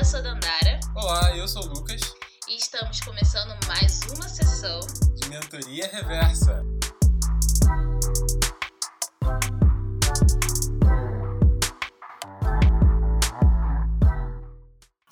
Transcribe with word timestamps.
eu 0.00 0.04
sou 0.04 0.18
a 0.18 0.22
Dandara. 0.22 0.80
Olá, 0.94 1.36
eu 1.36 1.46
sou 1.46 1.62
o 1.62 1.68
Lucas. 1.74 2.00
E 2.48 2.56
estamos 2.56 3.00
começando 3.00 3.54
mais 3.66 4.00
uma 4.14 4.26
sessão 4.26 4.80
de 5.14 5.28
Mentoria 5.28 5.90
Reversa. 5.92 6.64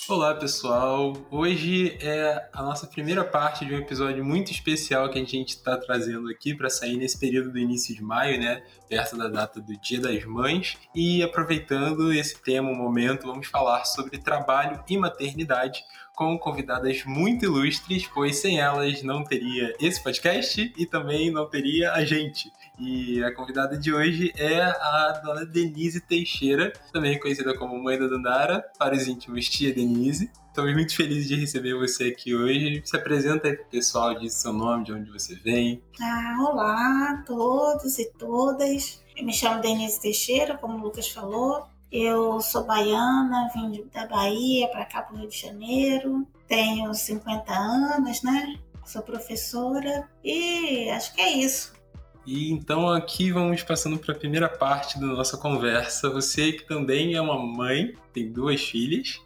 Olá 0.09 0.35
pessoal, 0.35 1.13
hoje 1.31 1.99
é 2.01 2.49
a 2.55 2.63
nossa 2.63 2.87
primeira 2.87 3.23
parte 3.23 3.67
de 3.67 3.75
um 3.75 3.79
episódio 3.79 4.25
muito 4.25 4.51
especial 4.51 5.11
que 5.11 5.19
a 5.19 5.25
gente 5.25 5.51
está 5.51 5.77
trazendo 5.77 6.31
aqui 6.31 6.55
para 6.55 6.71
sair 6.71 6.97
nesse 6.97 7.19
período 7.19 7.53
do 7.53 7.59
início 7.59 7.95
de 7.95 8.03
maio, 8.03 8.41
né, 8.41 8.63
perto 8.89 9.19
da 9.19 9.29
data 9.29 9.61
do 9.61 9.77
Dia 9.77 10.01
das 10.01 10.25
Mães. 10.25 10.79
E 10.95 11.23
aproveitando 11.23 12.11
esse 12.11 12.43
tema, 12.43 12.71
o 12.71 12.75
momento, 12.75 13.27
vamos 13.27 13.49
falar 13.49 13.85
sobre 13.85 14.17
trabalho 14.17 14.83
e 14.89 14.97
maternidade 14.97 15.85
com 16.17 16.39
convidadas 16.39 17.05
muito 17.05 17.45
ilustres, 17.45 18.09
pois 18.09 18.37
sem 18.37 18.59
elas 18.59 19.03
não 19.03 19.23
teria 19.23 19.75
esse 19.79 20.03
podcast 20.03 20.73
e 20.75 20.87
também 20.87 21.31
não 21.31 21.47
teria 21.47 21.93
a 21.93 22.03
gente. 22.03 22.51
E 22.79 23.23
a 23.25 23.35
convidada 23.35 23.77
de 23.77 23.93
hoje 23.93 24.33
é 24.37 24.61
a 24.63 25.21
dona 25.25 25.45
Denise 25.45 26.01
Teixeira, 26.01 26.73
também 26.93 27.19
conhecida 27.19 27.57
como 27.57 27.83
mãe 27.83 27.99
da 27.99 28.07
Dandara, 28.07 28.65
para 28.79 28.95
os 28.95 29.09
íntimos 29.09 29.49
tia 29.49 29.75
Denise. 29.75 30.31
Estamos 30.47 30.73
muito 30.75 30.95
felizes 30.95 31.29
de 31.29 31.35
receber 31.35 31.75
você 31.75 32.05
aqui 32.05 32.35
hoje. 32.35 32.83
Se 32.85 32.97
apresenta 32.97 33.49
aí 33.49 33.57
para 33.57 33.67
o 33.67 33.69
pessoal, 33.69 34.19
diz 34.19 34.35
seu 34.35 34.53
nome, 34.53 34.85
de 34.85 34.93
onde 34.93 35.11
você 35.11 35.35
vem. 35.35 35.83
Ah, 36.01 36.37
olá 36.41 37.11
a 37.11 37.25
todos 37.27 37.99
e 37.99 38.13
todas. 38.13 39.03
Eu 39.17 39.25
me 39.25 39.33
chamo 39.33 39.61
Denise 39.61 40.01
Teixeira, 40.01 40.57
como 40.57 40.79
o 40.79 40.81
Lucas 40.81 41.09
falou. 41.09 41.67
Eu 41.91 42.41
sou 42.41 42.65
baiana, 42.65 43.51
vim 43.55 43.89
da 43.93 44.07
Bahia 44.07 44.69
para 44.69 44.85
cá 44.85 45.03
para 45.03 45.17
o 45.17 45.19
Rio 45.19 45.29
de 45.29 45.39
Janeiro. 45.39 46.27
Tenho 46.47 46.93
50 46.95 47.53
anos, 47.53 48.23
né? 48.23 48.59
Sou 48.85 49.03
professora 49.03 50.09
e 50.23 50.89
acho 50.91 51.15
que 51.15 51.21
é 51.21 51.33
isso. 51.33 51.78
E 52.29 52.53
então 52.53 52.91
aqui 52.91 53.33
vamos 53.33 53.63
passando 53.63 53.97
para 53.97 54.15
a 54.15 54.19
primeira 54.19 54.51
parte 54.51 55.01
da 55.01 55.07
nossa 55.07 55.39
conversa. 55.39 56.11
Você 56.11 56.53
que 56.53 56.69
também 56.69 57.15
é 57.15 57.21
uma 57.23 57.39
mãe, 57.39 57.95
tem 58.13 58.31
duas 58.31 58.61
filhas 58.61 59.19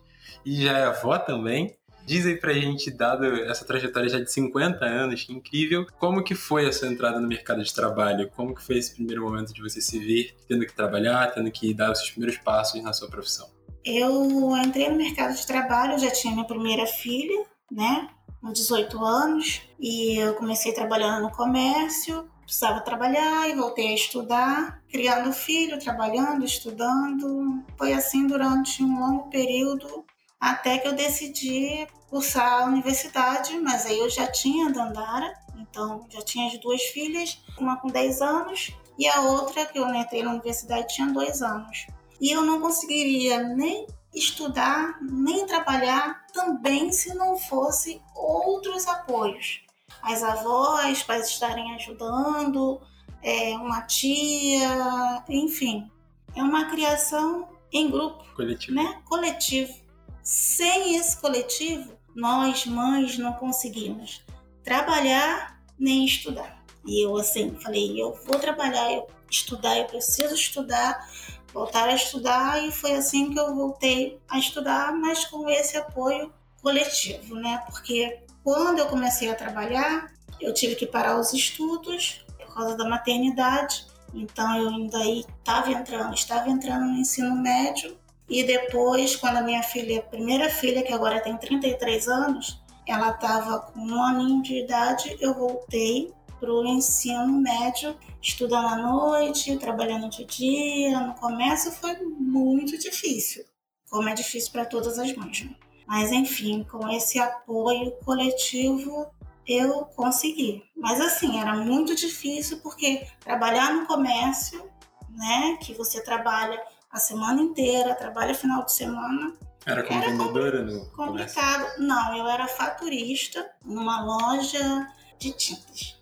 e 0.46 0.62
já 0.62 0.78
é 0.78 0.84
avó 0.84 1.18
também. 1.18 1.76
Diz 2.06 2.24
aí 2.24 2.36
pra 2.36 2.52
gente, 2.52 2.92
dado 2.92 3.24
essa 3.24 3.64
trajetória 3.64 4.08
já 4.08 4.20
de 4.20 4.30
50 4.30 4.84
anos, 4.84 5.24
que 5.24 5.32
incrível, 5.32 5.84
como 5.98 6.22
que 6.22 6.36
foi 6.36 6.68
a 6.68 6.72
sua 6.72 6.86
entrada 6.86 7.18
no 7.18 7.26
mercado 7.26 7.60
de 7.64 7.74
trabalho? 7.74 8.30
Como 8.36 8.54
que 8.54 8.62
foi 8.62 8.78
esse 8.78 8.94
primeiro 8.94 9.22
momento 9.22 9.52
de 9.52 9.60
você 9.60 9.80
se 9.80 9.98
ver 9.98 10.36
tendo 10.46 10.64
que 10.64 10.72
trabalhar, 10.72 11.32
tendo 11.34 11.50
que 11.50 11.74
dar 11.74 11.90
os 11.90 11.98
seus 11.98 12.12
primeiros 12.12 12.38
passos 12.38 12.80
na 12.84 12.92
sua 12.92 13.08
profissão? 13.08 13.48
Eu 13.84 14.56
entrei 14.58 14.88
no 14.88 14.96
mercado 14.96 15.34
de 15.34 15.44
trabalho, 15.44 15.98
já 15.98 16.12
tinha 16.12 16.32
minha 16.32 16.46
primeira 16.46 16.86
filha, 16.86 17.46
né, 17.68 18.08
com 18.40 18.52
18 18.52 19.04
anos, 19.04 19.60
e 19.80 20.18
eu 20.18 20.34
comecei 20.34 20.72
trabalhando 20.72 21.22
no 21.22 21.32
comércio, 21.32 22.30
precisava 22.44 22.80
trabalhar 22.80 23.48
e 23.48 23.54
voltei 23.54 23.88
a 23.88 23.94
estudar, 23.94 24.82
criando 24.90 25.32
filho, 25.32 25.78
trabalhando, 25.78 26.44
estudando. 26.44 27.62
Foi 27.76 27.92
assim 27.92 28.26
durante 28.26 28.82
um 28.82 28.98
longo 28.98 29.30
período 29.30 30.04
até 30.40 30.78
que 30.78 30.88
eu 30.88 30.92
decidi 30.92 31.86
cursar 32.10 32.62
a 32.62 32.66
universidade, 32.66 33.58
mas 33.60 33.86
aí 33.86 33.98
eu 33.98 34.10
já 34.10 34.26
tinha 34.26 34.70
Dandara, 34.70 35.32
então 35.56 36.04
já 36.10 36.20
tinha 36.20 36.48
as 36.48 36.58
duas 36.58 36.82
filhas, 36.82 37.42
uma 37.58 37.76
com 37.76 37.88
10 37.88 38.20
anos 38.20 38.72
e 38.98 39.06
a 39.06 39.20
outra 39.22 39.64
que 39.66 39.78
eu 39.78 39.94
entrei 39.94 40.22
na 40.22 40.32
universidade 40.32 40.94
tinha 40.94 41.06
dois 41.08 41.42
anos. 41.42 41.86
E 42.20 42.30
eu 42.30 42.42
não 42.42 42.60
conseguiria 42.60 43.42
nem 43.42 43.86
estudar, 44.14 44.98
nem 45.00 45.46
trabalhar 45.46 46.26
também 46.32 46.92
se 46.92 47.14
não 47.14 47.36
fosse 47.36 48.00
outros 48.14 48.86
apoios. 48.86 49.62
As 50.00 50.22
avós, 50.22 51.02
para 51.02 51.18
estarem 51.18 51.74
ajudando, 51.74 52.80
é, 53.22 53.54
uma 53.56 53.82
tia, 53.82 55.22
enfim. 55.28 55.90
É 56.34 56.42
uma 56.42 56.66
criação 56.70 57.48
em 57.72 57.90
grupo, 57.90 58.24
coletivo. 58.34 58.74
né? 58.74 59.02
Coletivo. 59.04 59.74
Sem 60.22 60.96
esse 60.96 61.16
coletivo, 61.20 61.92
nós, 62.14 62.66
mães, 62.66 63.18
não 63.18 63.32
conseguimos 63.34 64.24
trabalhar 64.62 65.60
nem 65.78 66.04
estudar. 66.04 66.62
E 66.86 67.04
eu, 67.04 67.16
assim, 67.16 67.56
falei: 67.60 68.00
eu 68.00 68.14
vou 68.24 68.38
trabalhar, 68.38 68.92
eu 68.92 69.06
estudar, 69.30 69.78
eu 69.78 69.84
preciso 69.86 70.34
estudar, 70.34 71.08
voltar 71.52 71.88
a 71.88 71.94
estudar. 71.94 72.64
E 72.64 72.70
foi 72.70 72.92
assim 72.92 73.32
que 73.32 73.38
eu 73.38 73.54
voltei 73.54 74.20
a 74.28 74.38
estudar, 74.38 74.92
mas 74.92 75.24
com 75.24 75.48
esse 75.48 75.76
apoio 75.76 76.32
coletivo, 76.60 77.34
né? 77.34 77.62
Porque 77.66 78.22
quando 78.42 78.78
eu 78.78 78.86
comecei 78.86 79.30
a 79.30 79.34
trabalhar, 79.34 80.12
eu 80.40 80.52
tive 80.52 80.74
que 80.74 80.86
parar 80.86 81.18
os 81.18 81.32
estudos 81.32 82.24
por 82.38 82.54
causa 82.54 82.76
da 82.76 82.88
maternidade. 82.88 83.86
Então 84.14 84.56
eu 84.56 84.68
ainda 84.68 85.04
estava 85.04 85.70
entrando, 85.70 86.14
estava 86.14 86.50
entrando 86.50 86.86
no 86.86 86.98
ensino 86.98 87.34
médio 87.36 87.96
e 88.28 88.44
depois, 88.44 89.14
quando 89.16 89.36
a 89.36 89.42
minha 89.42 89.62
filha, 89.62 89.98
a 89.98 90.02
primeira 90.02 90.48
filha, 90.48 90.82
que 90.82 90.92
agora 90.92 91.20
tem 91.20 91.36
33 91.36 92.08
anos, 92.08 92.62
ela 92.86 93.10
estava 93.10 93.60
com 93.60 93.80
um 93.80 94.02
aninho 94.02 94.42
de 94.42 94.64
idade, 94.64 95.16
eu 95.20 95.34
voltei 95.34 96.12
para 96.40 96.52
o 96.52 96.66
ensino 96.66 97.28
médio, 97.40 97.94
estudando 98.20 98.68
à 98.68 98.76
noite, 98.76 99.56
trabalhando 99.58 100.08
de 100.08 100.24
dia. 100.24 100.98
No 101.00 101.14
começo 101.14 101.70
foi 101.72 101.94
muito 102.02 102.78
difícil, 102.78 103.44
como 103.90 104.08
é 104.08 104.14
difícil 104.14 104.50
para 104.50 104.64
todas 104.64 104.98
as 104.98 105.14
mães. 105.14 105.44
Né? 105.44 105.54
Mas 105.92 106.10
enfim, 106.10 106.64
com 106.64 106.88
esse 106.88 107.18
apoio 107.18 107.92
coletivo 108.02 109.14
eu 109.46 109.84
consegui. 109.94 110.64
Mas 110.74 110.98
assim, 110.98 111.38
era 111.38 111.54
muito 111.54 111.94
difícil 111.94 112.60
porque 112.62 113.06
trabalhar 113.20 113.74
no 113.74 113.84
comércio, 113.84 114.70
né, 115.10 115.58
que 115.60 115.74
você 115.74 116.02
trabalha 116.02 116.58
a 116.90 116.98
semana 116.98 117.42
inteira, 117.42 117.94
trabalha 117.94 118.34
final 118.34 118.64
de 118.64 118.72
semana. 118.72 119.34
Era 119.66 119.82
como 119.82 120.00
vendedora 120.00 120.62
no 120.62 120.80
complicado. 120.92 121.60
Comércio. 121.60 121.82
Não, 121.82 122.16
eu 122.16 122.26
era 122.26 122.48
faturista 122.48 123.52
numa 123.62 124.02
loja 124.02 124.90
de 125.18 125.30
tintas. 125.32 125.98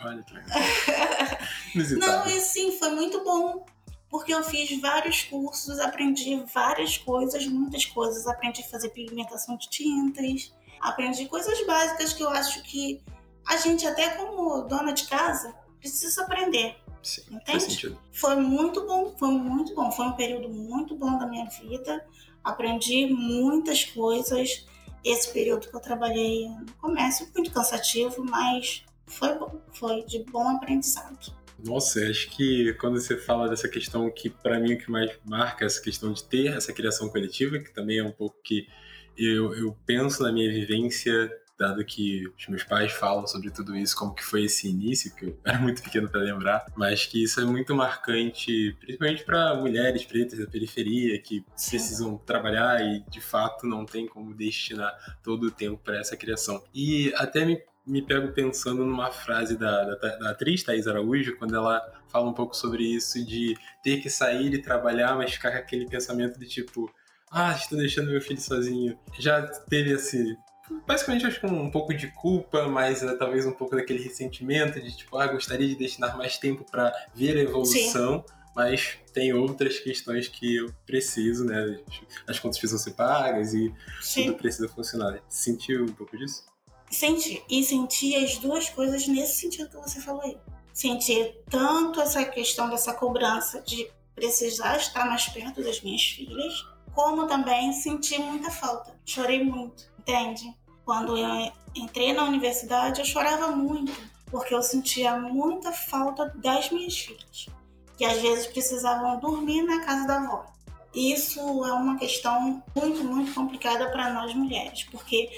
Olha 0.00 0.20
que 0.24 0.34
legal. 0.34 0.58
Não, 1.96 2.26
e 2.26 2.40
sim, 2.40 2.76
foi 2.76 2.90
muito 2.90 3.22
bom. 3.22 3.64
Porque 4.10 4.32
eu 4.32 4.42
fiz 4.42 4.80
vários 4.80 5.22
cursos, 5.22 5.78
aprendi 5.78 6.42
várias 6.52 6.96
coisas, 6.96 7.46
muitas 7.46 7.84
coisas. 7.84 8.26
Aprendi 8.26 8.62
a 8.62 8.64
fazer 8.64 8.88
pigmentação 8.90 9.56
de 9.56 9.68
tintas, 9.68 10.54
aprendi 10.80 11.26
coisas 11.26 11.64
básicas 11.66 12.12
que 12.12 12.22
eu 12.22 12.30
acho 12.30 12.62
que 12.62 13.02
a 13.46 13.56
gente, 13.56 13.86
até 13.86 14.10
como 14.10 14.62
dona 14.62 14.92
de 14.92 15.06
casa, 15.06 15.54
precisa 15.80 16.22
aprender. 16.22 16.76
Sim, 17.02 17.22
Entende? 17.30 17.96
Foi 18.12 18.36
muito 18.36 18.86
bom, 18.86 19.14
foi 19.16 19.30
muito 19.30 19.74
bom. 19.74 19.90
Foi 19.90 20.06
um 20.06 20.12
período 20.12 20.48
muito 20.48 20.94
bom 20.94 21.16
da 21.16 21.26
minha 21.26 21.46
vida. 21.46 22.04
Aprendi 22.42 23.06
muitas 23.06 23.84
coisas. 23.84 24.66
Esse 25.04 25.32
período 25.32 25.68
que 25.68 25.76
eu 25.76 25.80
trabalhei 25.80 26.48
no 26.48 26.72
comércio, 26.74 27.28
muito 27.34 27.50
cansativo, 27.52 28.24
mas 28.24 28.84
foi 29.06 29.34
bom. 29.38 29.60
Foi 29.72 30.04
de 30.04 30.24
bom 30.24 30.56
aprendizado. 30.56 31.37
Nossa, 31.64 32.00
acho 32.08 32.30
que 32.30 32.72
quando 32.74 33.00
você 33.00 33.16
fala 33.16 33.48
dessa 33.48 33.68
questão 33.68 34.10
que 34.10 34.30
para 34.30 34.60
mim 34.60 34.74
o 34.74 34.78
que 34.78 34.90
mais 34.90 35.10
marca 35.24 35.64
é 35.64 35.66
essa 35.66 35.80
questão 35.82 36.12
de 36.12 36.22
ter 36.24 36.56
essa 36.56 36.72
criação 36.72 37.08
coletiva, 37.08 37.58
que 37.58 37.72
também 37.72 37.98
é 37.98 38.04
um 38.04 38.12
pouco 38.12 38.36
que 38.42 38.68
eu, 39.16 39.54
eu 39.54 39.76
penso 39.84 40.22
na 40.22 40.30
minha 40.30 40.48
vivência 40.48 41.30
dado 41.58 41.84
que 41.84 42.22
os 42.38 42.46
meus 42.46 42.62
pais 42.62 42.92
falam 42.92 43.26
sobre 43.26 43.50
tudo 43.50 43.74
isso, 43.74 43.96
como 43.96 44.14
que 44.14 44.24
foi 44.24 44.44
esse 44.44 44.68
início, 44.68 45.12
que 45.14 45.26
eu 45.26 45.38
era 45.44 45.58
muito 45.58 45.82
pequeno 45.82 46.08
para 46.08 46.20
lembrar, 46.20 46.64
mas 46.76 47.04
que 47.04 47.24
isso 47.24 47.40
é 47.40 47.44
muito 47.44 47.74
marcante, 47.74 48.76
principalmente 48.78 49.24
para 49.24 49.56
mulheres 49.56 50.04
pretas 50.04 50.38
da 50.38 50.46
periferia 50.46 51.20
que 51.20 51.44
precisam 51.50 52.16
trabalhar 52.18 52.80
e 52.80 53.00
de 53.10 53.20
fato 53.20 53.66
não 53.66 53.84
tem 53.84 54.06
como 54.06 54.32
destinar 54.32 54.96
todo 55.22 55.48
o 55.48 55.50
tempo 55.50 55.78
para 55.82 55.98
essa 55.98 56.16
criação. 56.16 56.62
E 56.72 57.12
até 57.16 57.44
me 57.44 57.60
me 57.88 58.02
pego 58.02 58.32
pensando 58.32 58.84
numa 58.84 59.10
frase 59.10 59.56
da, 59.56 59.94
da, 59.94 60.16
da, 60.16 60.30
atriz 60.30 60.62
Thais 60.62 60.86
Araújo, 60.86 61.36
quando 61.38 61.56
ela 61.56 61.80
fala 62.08 62.28
um 62.28 62.34
pouco 62.34 62.54
sobre 62.54 62.84
isso 62.84 63.24
de 63.24 63.56
ter 63.82 64.00
que 64.00 64.10
sair 64.10 64.52
e 64.52 64.62
trabalhar, 64.62 65.16
mas 65.16 65.32
ficar 65.32 65.52
com 65.52 65.58
aquele 65.58 65.86
pensamento 65.86 66.38
de 66.38 66.46
tipo, 66.46 66.92
ah, 67.30 67.52
estou 67.52 67.78
deixando 67.78 68.10
meu 68.10 68.20
filho 68.20 68.40
sozinho. 68.40 68.98
Já 69.18 69.42
teve 69.42 69.92
esse 69.92 70.36
basicamente 70.86 71.26
acho 71.26 71.40
que 71.40 71.46
um, 71.46 71.62
um 71.62 71.70
pouco 71.70 71.94
de 71.94 72.08
culpa, 72.08 72.68
mas 72.68 73.02
uh, 73.02 73.16
talvez 73.16 73.46
um 73.46 73.52
pouco 73.52 73.74
daquele 73.74 74.02
ressentimento 74.02 74.80
de 74.80 74.94
tipo, 74.96 75.16
ah, 75.16 75.26
gostaria 75.26 75.66
de 75.66 75.74
destinar 75.74 76.16
mais 76.16 76.36
tempo 76.38 76.64
para 76.70 76.92
ver 77.14 77.36
a 77.36 77.40
evolução. 77.40 78.24
Sim. 78.26 78.34
Mas 78.54 78.98
tem 79.12 79.32
outras 79.32 79.78
questões 79.78 80.26
que 80.26 80.56
eu 80.56 80.74
preciso, 80.84 81.44
né? 81.44 81.78
As 82.26 82.40
contas 82.40 82.58
precisam 82.58 82.76
ser 82.76 82.90
pagas 82.90 83.54
e 83.54 83.72
Sim. 84.00 84.24
tudo 84.24 84.36
precisa 84.36 84.68
funcionar. 84.68 85.20
Sentiu 85.28 85.84
um 85.84 85.92
pouco 85.92 86.18
disso? 86.18 86.44
Senti. 86.90 87.42
E 87.48 87.62
senti 87.62 88.16
as 88.16 88.38
duas 88.38 88.68
coisas 88.68 89.06
nesse 89.06 89.40
sentido 89.40 89.68
que 89.68 89.76
você 89.76 90.00
falou 90.00 90.22
aí. 90.22 90.38
Senti 90.72 91.34
tanto 91.50 92.00
essa 92.00 92.24
questão 92.24 92.70
dessa 92.70 92.94
cobrança 92.94 93.60
de 93.62 93.90
precisar 94.14 94.76
estar 94.76 95.06
mais 95.06 95.28
perto 95.28 95.62
das 95.62 95.80
minhas 95.80 96.02
filhas, 96.02 96.66
como 96.94 97.26
também 97.26 97.72
senti 97.72 98.18
muita 98.18 98.50
falta. 98.50 98.98
Chorei 99.04 99.44
muito, 99.44 99.84
entende? 99.98 100.54
Quando 100.84 101.16
eu 101.16 101.52
entrei 101.74 102.12
na 102.12 102.24
universidade, 102.24 103.00
eu 103.00 103.04
chorava 103.06 103.48
muito, 103.52 103.92
porque 104.26 104.54
eu 104.54 104.62
sentia 104.62 105.16
muita 105.18 105.72
falta 105.72 106.32
das 106.36 106.70
minhas 106.70 106.98
filhas, 106.98 107.46
que 107.96 108.04
às 108.04 108.20
vezes 108.20 108.46
precisavam 108.46 109.20
dormir 109.20 109.62
na 109.62 109.84
casa 109.84 110.06
da 110.06 110.16
avó. 110.16 110.46
Isso 110.94 111.40
é 111.40 111.72
uma 111.72 111.98
questão 111.98 112.62
muito, 112.74 113.04
muito 113.04 113.34
complicada 113.34 113.90
para 113.90 114.12
nós 114.12 114.34
mulheres, 114.34 114.84
porque 114.84 115.30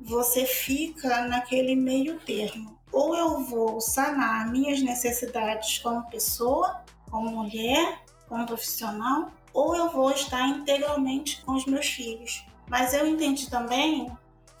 você 0.00 0.44
fica 0.44 1.26
naquele 1.26 1.74
meio 1.74 2.18
termo. 2.20 2.78
Ou 2.92 3.14
eu 3.16 3.40
vou 3.44 3.80
sanar 3.80 4.50
minhas 4.50 4.80
necessidades 4.80 5.78
como 5.78 6.08
pessoa, 6.08 6.82
como 7.10 7.30
mulher, 7.30 8.02
como 8.28 8.46
profissional, 8.46 9.30
ou 9.52 9.74
eu 9.74 9.90
vou 9.90 10.10
estar 10.10 10.46
integralmente 10.48 11.42
com 11.42 11.52
os 11.52 11.66
meus 11.66 11.86
filhos. 11.86 12.44
Mas 12.68 12.94
eu 12.94 13.06
entendi 13.06 13.50
também 13.50 14.10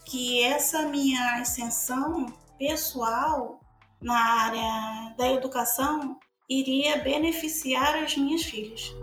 que 0.04 0.42
essa 0.42 0.82
minha 0.82 1.40
ascensão 1.40 2.26
pessoal 2.58 3.60
na 4.00 4.18
área 4.18 5.14
da 5.16 5.30
educação 5.32 6.18
iria 6.48 6.98
beneficiar 7.02 7.96
as 8.02 8.16
minhas 8.16 8.42
filhas. 8.42 8.94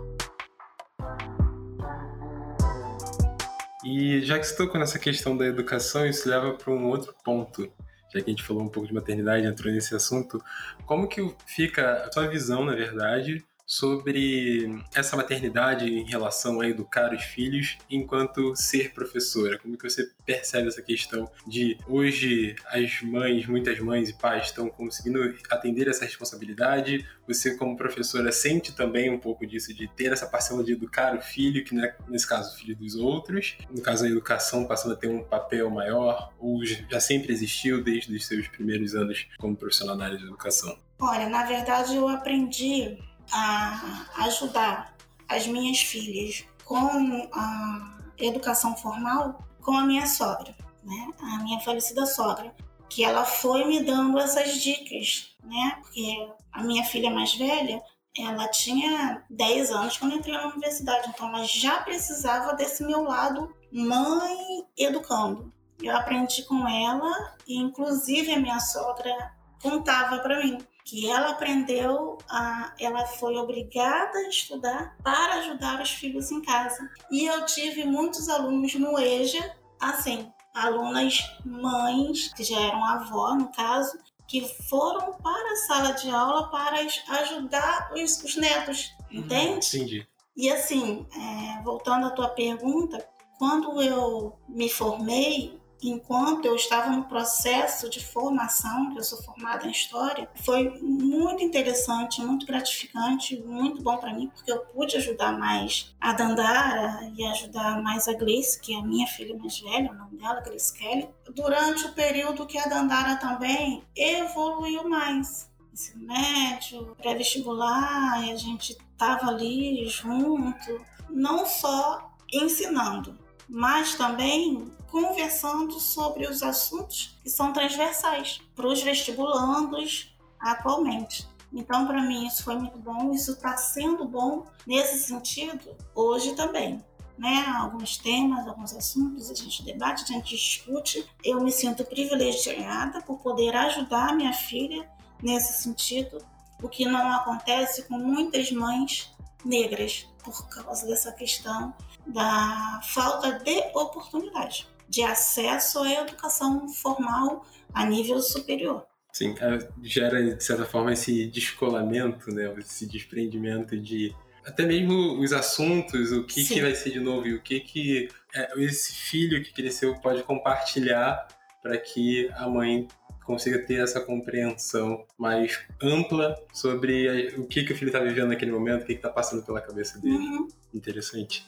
E 3.88 4.20
já 4.22 4.36
que 4.36 4.44
você 4.44 4.56
tocou 4.56 4.80
nessa 4.80 4.98
questão 4.98 5.36
da 5.36 5.46
educação, 5.46 6.04
isso 6.04 6.28
leva 6.28 6.52
para 6.54 6.72
um 6.72 6.86
outro 6.86 7.14
ponto. 7.24 7.72
Já 8.12 8.20
que 8.20 8.28
a 8.28 8.30
gente 8.30 8.42
falou 8.42 8.64
um 8.64 8.68
pouco 8.68 8.88
de 8.88 8.92
maternidade, 8.92 9.46
entrou 9.46 9.72
nesse 9.72 9.94
assunto, 9.94 10.42
como 10.84 11.06
que 11.06 11.32
fica 11.46 12.04
a 12.04 12.08
tua 12.08 12.26
visão, 12.26 12.64
na 12.64 12.74
verdade, 12.74 13.44
sobre 13.66 14.80
essa 14.94 15.16
maternidade 15.16 15.84
em 15.84 16.04
relação 16.04 16.60
a 16.60 16.68
educar 16.68 17.12
os 17.12 17.22
filhos 17.24 17.76
enquanto 17.90 18.54
ser 18.54 18.92
professora. 18.92 19.58
Como 19.58 19.76
que 19.76 19.90
você 19.90 20.08
percebe 20.24 20.68
essa 20.68 20.80
questão 20.80 21.28
de 21.46 21.76
hoje 21.88 22.54
as 22.68 23.02
mães, 23.02 23.46
muitas 23.46 23.78
mães 23.80 24.08
e 24.08 24.14
pais 24.14 24.46
estão 24.46 24.68
conseguindo 24.68 25.34
atender 25.50 25.88
essa 25.88 26.04
responsabilidade? 26.04 27.04
Você 27.26 27.56
como 27.56 27.76
professora 27.76 28.30
sente 28.30 28.74
também 28.74 29.10
um 29.10 29.18
pouco 29.18 29.44
disso 29.44 29.74
de 29.74 29.88
ter 29.88 30.12
essa 30.12 30.26
parcela 30.26 30.62
de 30.62 30.72
educar 30.72 31.16
o 31.16 31.20
filho, 31.20 31.64
que 31.64 31.78
é, 31.80 31.96
nesse 32.06 32.26
caso 32.26 32.54
o 32.54 32.58
filho 32.58 32.76
dos 32.76 32.94
outros. 32.94 33.56
No 33.68 33.82
caso 33.82 34.04
a 34.04 34.08
educação 34.08 34.64
passando 34.64 34.92
a 34.92 34.96
ter 34.96 35.08
um 35.08 35.24
papel 35.24 35.68
maior 35.70 36.32
ou 36.38 36.64
já 36.64 37.00
sempre 37.00 37.32
existiu 37.32 37.82
desde 37.82 38.14
os 38.14 38.26
seus 38.26 38.46
primeiros 38.46 38.94
anos 38.94 39.26
como 39.38 39.56
profissional 39.56 39.96
na 39.96 40.04
área 40.04 40.18
de 40.18 40.24
educação? 40.24 40.78
Olha, 41.00 41.28
na 41.28 41.44
verdade 41.44 41.96
eu 41.96 42.08
aprendi 42.08 42.96
a 43.32 44.06
ajudar 44.24 44.94
as 45.28 45.46
minhas 45.46 45.80
filhas 45.80 46.44
com 46.64 47.28
a 47.32 47.98
educação 48.18 48.76
formal 48.76 49.46
com 49.62 49.76
a 49.76 49.84
minha 49.84 50.06
sogra, 50.06 50.54
né? 50.84 51.08
A 51.20 51.42
minha 51.42 51.58
falecida 51.60 52.06
sogra, 52.06 52.54
que 52.88 53.04
ela 53.04 53.24
foi 53.24 53.64
me 53.64 53.82
dando 53.82 54.18
essas 54.18 54.62
dicas, 54.62 55.34
né? 55.42 55.78
Porque 55.82 56.28
a 56.52 56.62
minha 56.62 56.84
filha 56.84 57.10
mais 57.10 57.34
velha, 57.34 57.82
ela 58.16 58.48
tinha 58.48 59.24
10 59.28 59.70
anos 59.72 59.98
quando 59.98 60.14
entrei 60.14 60.34
na 60.34 60.46
universidade, 60.46 61.08
então 61.08 61.28
ela 61.28 61.44
já 61.44 61.82
precisava 61.82 62.54
desse 62.54 62.84
meu 62.84 63.02
lado 63.02 63.52
mãe 63.72 64.64
educando. 64.78 65.52
Eu 65.82 65.94
aprendi 65.96 66.44
com 66.44 66.66
ela 66.66 67.34
e 67.46 67.58
inclusive 67.58 68.32
a 68.32 68.40
minha 68.40 68.60
sogra 68.60 69.12
contava 69.60 70.20
para 70.20 70.42
mim 70.42 70.58
que 70.86 71.10
ela 71.10 71.30
aprendeu, 71.30 72.16
a, 72.30 72.72
ela 72.78 73.04
foi 73.04 73.36
obrigada 73.36 74.16
a 74.18 74.28
estudar 74.28 74.96
para 75.02 75.34
ajudar 75.40 75.82
os 75.82 75.90
filhos 75.90 76.30
em 76.30 76.40
casa. 76.40 76.88
E 77.10 77.26
eu 77.26 77.44
tive 77.44 77.84
muitos 77.84 78.28
alunos 78.28 78.72
no 78.76 78.96
EJA, 78.96 79.52
assim, 79.80 80.30
alunas 80.54 81.18
mães, 81.44 82.32
que 82.32 82.44
já 82.44 82.60
eram 82.60 82.84
avó 82.84 83.34
no 83.34 83.50
caso, 83.50 83.98
que 84.28 84.48
foram 84.68 85.12
para 85.14 85.52
a 85.52 85.56
sala 85.66 85.90
de 85.92 86.08
aula 86.08 86.50
para 86.50 86.76
ajudar 87.20 87.90
os, 87.92 88.22
os 88.22 88.36
netos, 88.36 88.94
uhum, 89.10 89.18
entende? 89.18 89.76
Entendi. 89.76 90.08
E 90.36 90.50
assim, 90.50 91.04
é, 91.16 91.62
voltando 91.62 92.06
à 92.06 92.10
tua 92.10 92.28
pergunta, 92.28 93.04
quando 93.38 93.82
eu 93.82 94.38
me 94.48 94.68
formei, 94.68 95.60
enquanto 95.82 96.46
eu 96.46 96.56
estava 96.56 96.90
no 96.90 97.04
processo 97.04 97.88
de 97.88 98.04
formação, 98.04 98.90
que 98.90 98.98
eu 98.98 99.04
sou 99.04 99.22
formada 99.22 99.66
em 99.66 99.70
História, 99.70 100.28
foi 100.44 100.70
muito 100.80 101.42
interessante, 101.42 102.22
muito 102.22 102.46
gratificante, 102.46 103.40
muito 103.40 103.82
bom 103.82 103.96
para 103.98 104.14
mim, 104.14 104.30
porque 104.34 104.50
eu 104.50 104.60
pude 104.60 104.96
ajudar 104.96 105.38
mais 105.38 105.94
a 106.00 106.12
Dandara 106.12 107.12
e 107.16 107.24
ajudar 107.26 107.82
mais 107.82 108.08
a 108.08 108.14
Gleice, 108.14 108.60
que 108.60 108.74
é 108.74 108.78
a 108.78 108.82
minha 108.82 109.06
filha 109.06 109.36
mais 109.36 109.58
velha, 109.60 109.90
o 109.90 109.94
nome 109.94 110.16
dela, 110.18 110.40
Gleice 110.40 110.72
Kelly, 110.76 111.08
durante 111.34 111.86
o 111.86 111.92
período 111.92 112.46
que 112.46 112.58
a 112.58 112.66
Dandara 112.66 113.16
também 113.16 113.82
evoluiu 113.94 114.88
mais. 114.88 115.50
Ensino 115.72 116.06
médio, 116.06 116.96
pré-vestibular, 116.96 118.14
a 118.14 118.34
gente 118.34 118.78
estava 118.92 119.28
ali 119.28 119.86
junto, 119.86 120.80
não 121.10 121.44
só 121.44 122.16
ensinando, 122.32 123.18
mas 123.46 123.94
também 123.94 124.72
conversando 124.96 125.78
sobre 125.78 126.26
os 126.26 126.42
assuntos 126.42 127.14
que 127.22 127.28
são 127.28 127.52
transversais 127.52 128.40
para 128.54 128.66
os 128.66 128.82
vestibulandos 128.82 130.16
atualmente. 130.40 131.28
Então, 131.52 131.86
para 131.86 132.00
mim, 132.00 132.26
isso 132.26 132.42
foi 132.42 132.56
muito 132.56 132.78
bom, 132.78 133.12
isso 133.12 133.32
está 133.32 133.58
sendo 133.58 134.06
bom 134.06 134.46
nesse 134.66 135.06
sentido 135.06 135.76
hoje 135.94 136.34
também. 136.34 136.82
Né? 137.18 137.44
Alguns 137.58 137.98
temas, 137.98 138.48
alguns 138.48 138.74
assuntos, 138.74 139.30
a 139.30 139.34
gente 139.34 139.62
debate, 139.64 140.04
a 140.04 140.06
gente 140.06 140.34
discute. 140.34 141.06
Eu 141.22 141.42
me 141.42 141.52
sinto 141.52 141.84
privilegiada 141.84 143.02
por 143.02 143.18
poder 143.18 143.54
ajudar 143.54 144.16
minha 144.16 144.32
filha 144.32 144.88
nesse 145.22 145.62
sentido, 145.62 146.24
o 146.62 146.70
que 146.70 146.86
não 146.86 147.12
acontece 147.12 147.82
com 147.82 147.98
muitas 147.98 148.50
mães 148.50 149.14
negras 149.44 150.08
por 150.24 150.48
causa 150.48 150.86
dessa 150.86 151.12
questão 151.12 151.74
da 152.06 152.80
falta 152.82 153.32
de 153.40 153.58
oportunidade 153.74 154.66
de 154.88 155.02
acesso 155.02 155.80
à 155.80 155.92
educação 155.92 156.68
formal 156.68 157.44
a 157.72 157.84
nível 157.84 158.20
superior. 158.20 158.84
Sim, 159.12 159.34
é, 159.40 159.68
gera 159.82 160.22
de 160.22 160.44
certa 160.44 160.64
forma 160.64 160.92
esse 160.92 161.26
descolamento, 161.26 162.30
né, 162.30 162.52
esse 162.58 162.86
desprendimento 162.86 163.78
de 163.78 164.14
até 164.44 164.64
mesmo 164.64 165.18
os 165.18 165.32
assuntos, 165.32 166.12
o 166.12 166.22
que, 166.22 166.44
que 166.44 166.60
vai 166.60 166.74
ser 166.74 166.90
de 166.90 167.00
novo 167.00 167.26
e 167.26 167.34
o 167.34 167.42
que, 167.42 167.58
que 167.58 168.08
é, 168.32 168.62
esse 168.62 168.92
filho 168.92 169.42
que 169.42 169.52
cresceu 169.52 169.94
pode 169.96 170.22
compartilhar 170.22 171.26
para 171.60 171.76
que 171.78 172.30
a 172.34 172.48
mãe 172.48 172.86
consiga 173.24 173.58
ter 173.58 173.82
essa 173.82 174.00
compreensão 174.00 175.04
mais 175.18 175.58
ampla 175.82 176.36
sobre 176.52 177.34
o 177.36 177.44
que, 177.44 177.64
que 177.64 177.72
o 177.72 177.76
filho 177.76 177.88
está 177.88 177.98
vivendo 177.98 178.28
naquele 178.28 178.52
momento, 178.52 178.82
o 178.82 178.86
que 178.86 178.92
está 178.92 179.10
passando 179.10 179.44
pela 179.44 179.60
cabeça 179.60 179.98
dele. 179.98 180.14
Uhum. 180.14 180.48
Interessante. 180.72 181.44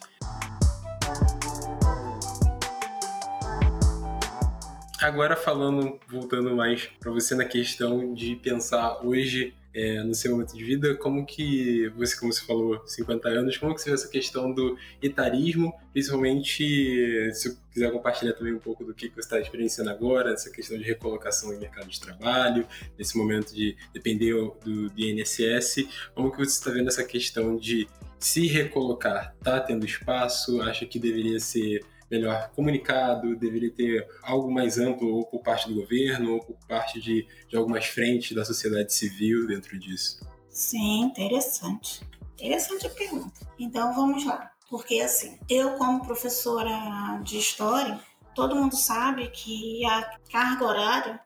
Agora 5.08 5.34
falando, 5.34 5.98
voltando 6.06 6.54
mais 6.54 6.84
para 7.00 7.10
você 7.10 7.34
na 7.34 7.46
questão 7.46 8.12
de 8.12 8.36
pensar 8.36 9.02
hoje 9.02 9.54
é, 9.72 10.02
no 10.02 10.14
seu 10.14 10.32
momento 10.32 10.54
de 10.54 10.62
vida, 10.62 10.94
como 10.96 11.24
que 11.24 11.88
você, 11.96 12.14
como 12.14 12.30
você 12.30 12.44
falou, 12.44 12.86
50 12.86 13.26
anos, 13.26 13.56
como 13.56 13.74
que 13.74 13.80
você 13.80 13.88
vê 13.88 13.94
essa 13.94 14.08
questão 14.08 14.52
do 14.52 14.76
etarismo, 15.02 15.72
principalmente 15.94 17.32
se 17.32 17.58
quiser 17.72 17.90
compartilhar 17.90 18.34
também 18.34 18.52
um 18.52 18.58
pouco 18.58 18.84
do 18.84 18.92
que 18.92 19.08
você 19.08 19.20
está 19.20 19.40
experienciando 19.40 19.88
agora, 19.88 20.34
essa 20.34 20.50
questão 20.50 20.76
de 20.76 20.84
recolocação 20.84 21.52
no 21.54 21.58
mercado 21.58 21.88
de 21.88 21.98
trabalho, 21.98 22.68
nesse 22.98 23.16
momento 23.16 23.54
de 23.54 23.78
depender 23.94 24.34
do, 24.34 24.90
do 24.90 24.92
INSS, 24.94 25.88
como 26.14 26.30
que 26.30 26.36
você 26.36 26.50
está 26.50 26.70
vendo 26.70 26.88
essa 26.88 27.02
questão 27.02 27.56
de 27.56 27.88
se 28.18 28.46
recolocar, 28.46 29.34
tá 29.42 29.58
tendo 29.58 29.86
espaço, 29.86 30.60
acha 30.60 30.84
que 30.84 30.98
deveria 30.98 31.40
ser 31.40 31.80
melhor 32.10 32.50
comunicado, 32.54 33.36
deveria 33.36 33.70
ter 33.70 34.08
algo 34.22 34.50
mais 34.50 34.78
amplo, 34.78 35.08
ou 35.08 35.26
por 35.26 35.42
parte 35.42 35.68
do 35.68 35.74
governo, 35.74 36.34
ou 36.34 36.40
por 36.40 36.56
parte 36.66 37.00
de, 37.00 37.26
de 37.48 37.56
algumas 37.56 37.86
frentes 37.86 38.34
da 38.34 38.44
sociedade 38.44 38.92
civil 38.92 39.46
dentro 39.46 39.78
disso? 39.78 40.20
Sim, 40.48 41.02
interessante. 41.04 42.02
Interessante 42.34 42.86
a 42.86 42.90
pergunta. 42.90 43.46
Então 43.58 43.94
vamos 43.94 44.24
lá. 44.24 44.50
Porque 44.70 45.00
assim, 45.00 45.38
eu 45.48 45.74
como 45.74 46.04
professora 46.04 47.20
de 47.24 47.38
história, 47.38 47.98
todo 48.34 48.54
mundo 48.54 48.76
sabe 48.76 49.28
que 49.30 49.84
a 49.86 50.16
carga 50.30 50.64
horária 50.64 51.20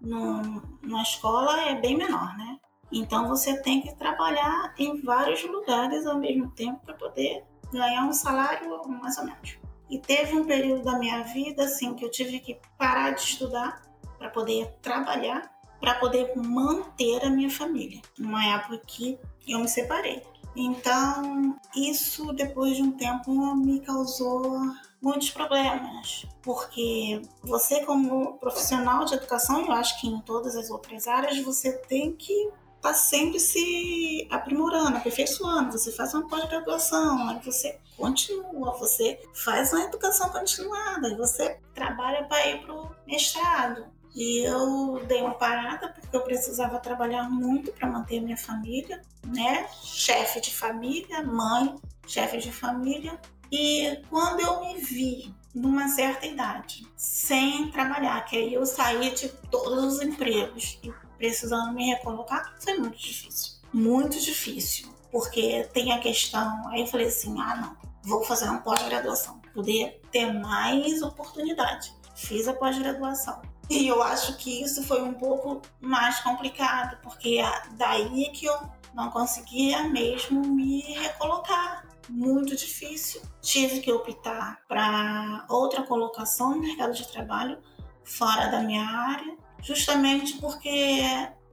no, 0.00 0.62
na 0.82 1.02
escola 1.02 1.68
é 1.68 1.80
bem 1.80 1.96
menor, 1.96 2.36
né? 2.36 2.58
Então 2.92 3.28
você 3.28 3.62
tem 3.62 3.80
que 3.80 3.94
trabalhar 3.94 4.74
em 4.76 5.00
vários 5.00 5.42
lugares 5.44 6.04
ao 6.06 6.18
mesmo 6.18 6.50
tempo 6.50 6.80
para 6.84 6.94
poder 6.94 7.44
ganhar 7.72 8.04
um 8.04 8.12
salário 8.12 8.68
mais 9.00 9.16
ou 9.18 9.24
menos. 9.24 9.59
E 9.90 9.98
teve 9.98 10.34
um 10.36 10.44
período 10.44 10.84
da 10.84 10.98
minha 10.98 11.22
vida 11.24 11.64
assim 11.64 11.94
que 11.94 12.04
eu 12.04 12.10
tive 12.10 12.38
que 12.40 12.58
parar 12.78 13.10
de 13.10 13.22
estudar 13.22 13.82
para 14.16 14.30
poder 14.30 14.72
trabalhar, 14.80 15.50
para 15.80 15.94
poder 15.94 16.32
manter 16.36 17.24
a 17.24 17.30
minha 17.30 17.50
família. 17.50 18.00
Numa 18.18 18.44
época 18.44 18.80
que 18.86 19.18
eu 19.48 19.58
me 19.58 19.68
separei. 19.68 20.22
Então, 20.54 21.58
isso 21.74 22.32
depois 22.32 22.76
de 22.76 22.82
um 22.82 22.92
tempo 22.92 23.54
me 23.54 23.80
causou 23.80 24.60
muitos 25.00 25.30
problemas, 25.30 26.26
porque 26.42 27.22
você 27.42 27.84
como 27.84 28.34
profissional 28.38 29.04
de 29.04 29.14
educação, 29.14 29.64
eu 29.64 29.72
acho 29.72 30.00
que 30.00 30.06
em 30.06 30.20
todas 30.20 30.56
as 30.56 30.70
outras 30.70 31.06
áreas 31.06 31.38
você 31.42 31.72
tem 31.72 32.12
que 32.12 32.50
está 32.80 32.94
sempre 32.94 33.38
se 33.38 34.26
aprimorando, 34.30 34.96
aperfeiçoando. 34.96 35.72
Você 35.72 35.92
faz 35.92 36.14
uma 36.14 36.26
pós-graduação, 36.26 37.28
aí 37.28 37.38
você 37.44 37.78
continua, 37.96 38.72
você 38.78 39.20
faz 39.34 39.72
uma 39.72 39.82
educação 39.82 40.30
continuada, 40.30 41.16
você 41.16 41.58
trabalha 41.74 42.24
para 42.24 42.46
ir 42.46 42.62
para 42.62 42.74
o 42.74 42.90
mestrado. 43.06 43.84
E 44.14 44.38
eu 44.38 45.00
dei 45.06 45.20
uma 45.20 45.34
parada 45.34 45.88
porque 45.88 46.16
eu 46.16 46.22
precisava 46.22 46.80
trabalhar 46.80 47.30
muito 47.30 47.70
para 47.70 47.86
manter 47.86 48.20
minha 48.20 48.36
família, 48.36 49.00
né? 49.24 49.68
Chefe 49.82 50.40
de 50.40 50.52
família, 50.52 51.22
mãe, 51.22 51.76
chefe 52.06 52.38
de 52.38 52.50
família. 52.50 53.20
E 53.52 54.02
quando 54.08 54.40
eu 54.40 54.60
me 54.60 54.80
vi 54.80 55.34
numa 55.54 55.88
certa 55.88 56.26
idade, 56.26 56.86
sem 56.96 57.70
trabalhar, 57.70 58.24
que 58.24 58.36
aí 58.36 58.54
eu 58.54 58.64
saí 58.64 59.14
de 59.14 59.28
todos 59.50 59.94
os 59.94 60.02
empregos 60.02 60.78
e 60.82 60.92
precisando 61.20 61.74
me 61.74 61.90
recolocar, 61.90 62.54
foi 62.58 62.78
muito 62.78 62.96
difícil. 62.96 63.52
Muito 63.72 64.18
difícil. 64.18 64.88
Porque 65.12 65.68
tem 65.74 65.92
a 65.92 65.98
questão. 65.98 66.66
Aí 66.68 66.80
eu 66.80 66.86
falei 66.86 67.08
assim: 67.08 67.38
ah, 67.38 67.56
não, 67.56 67.76
vou 68.02 68.24
fazer 68.24 68.46
uma 68.46 68.60
pós-graduação, 68.60 69.38
poder 69.54 70.00
ter 70.10 70.32
mais 70.32 71.02
oportunidade. 71.02 71.94
Fiz 72.16 72.48
a 72.48 72.54
pós-graduação. 72.54 73.42
E 73.68 73.86
eu 73.86 74.02
acho 74.02 74.36
que 74.36 74.62
isso 74.62 74.82
foi 74.82 75.02
um 75.02 75.12
pouco 75.12 75.60
mais 75.80 76.18
complicado, 76.20 76.98
porque 77.02 77.40
daí 77.76 78.24
é 78.24 78.30
que 78.30 78.46
eu 78.46 78.58
não 78.94 79.10
conseguia 79.10 79.84
mesmo 79.88 80.40
me 80.40 80.80
recolocar. 80.80 81.86
Muito 82.08 82.56
difícil. 82.56 83.22
Tive 83.40 83.80
que 83.80 83.92
optar 83.92 84.62
para 84.66 85.44
outra 85.48 85.84
colocação 85.84 86.56
no 86.56 86.62
mercado 86.62 86.92
de 86.92 87.06
trabalho 87.06 87.58
fora 88.02 88.48
da 88.48 88.60
minha 88.60 88.84
área 88.84 89.36
justamente 89.62 90.38
porque 90.38 91.02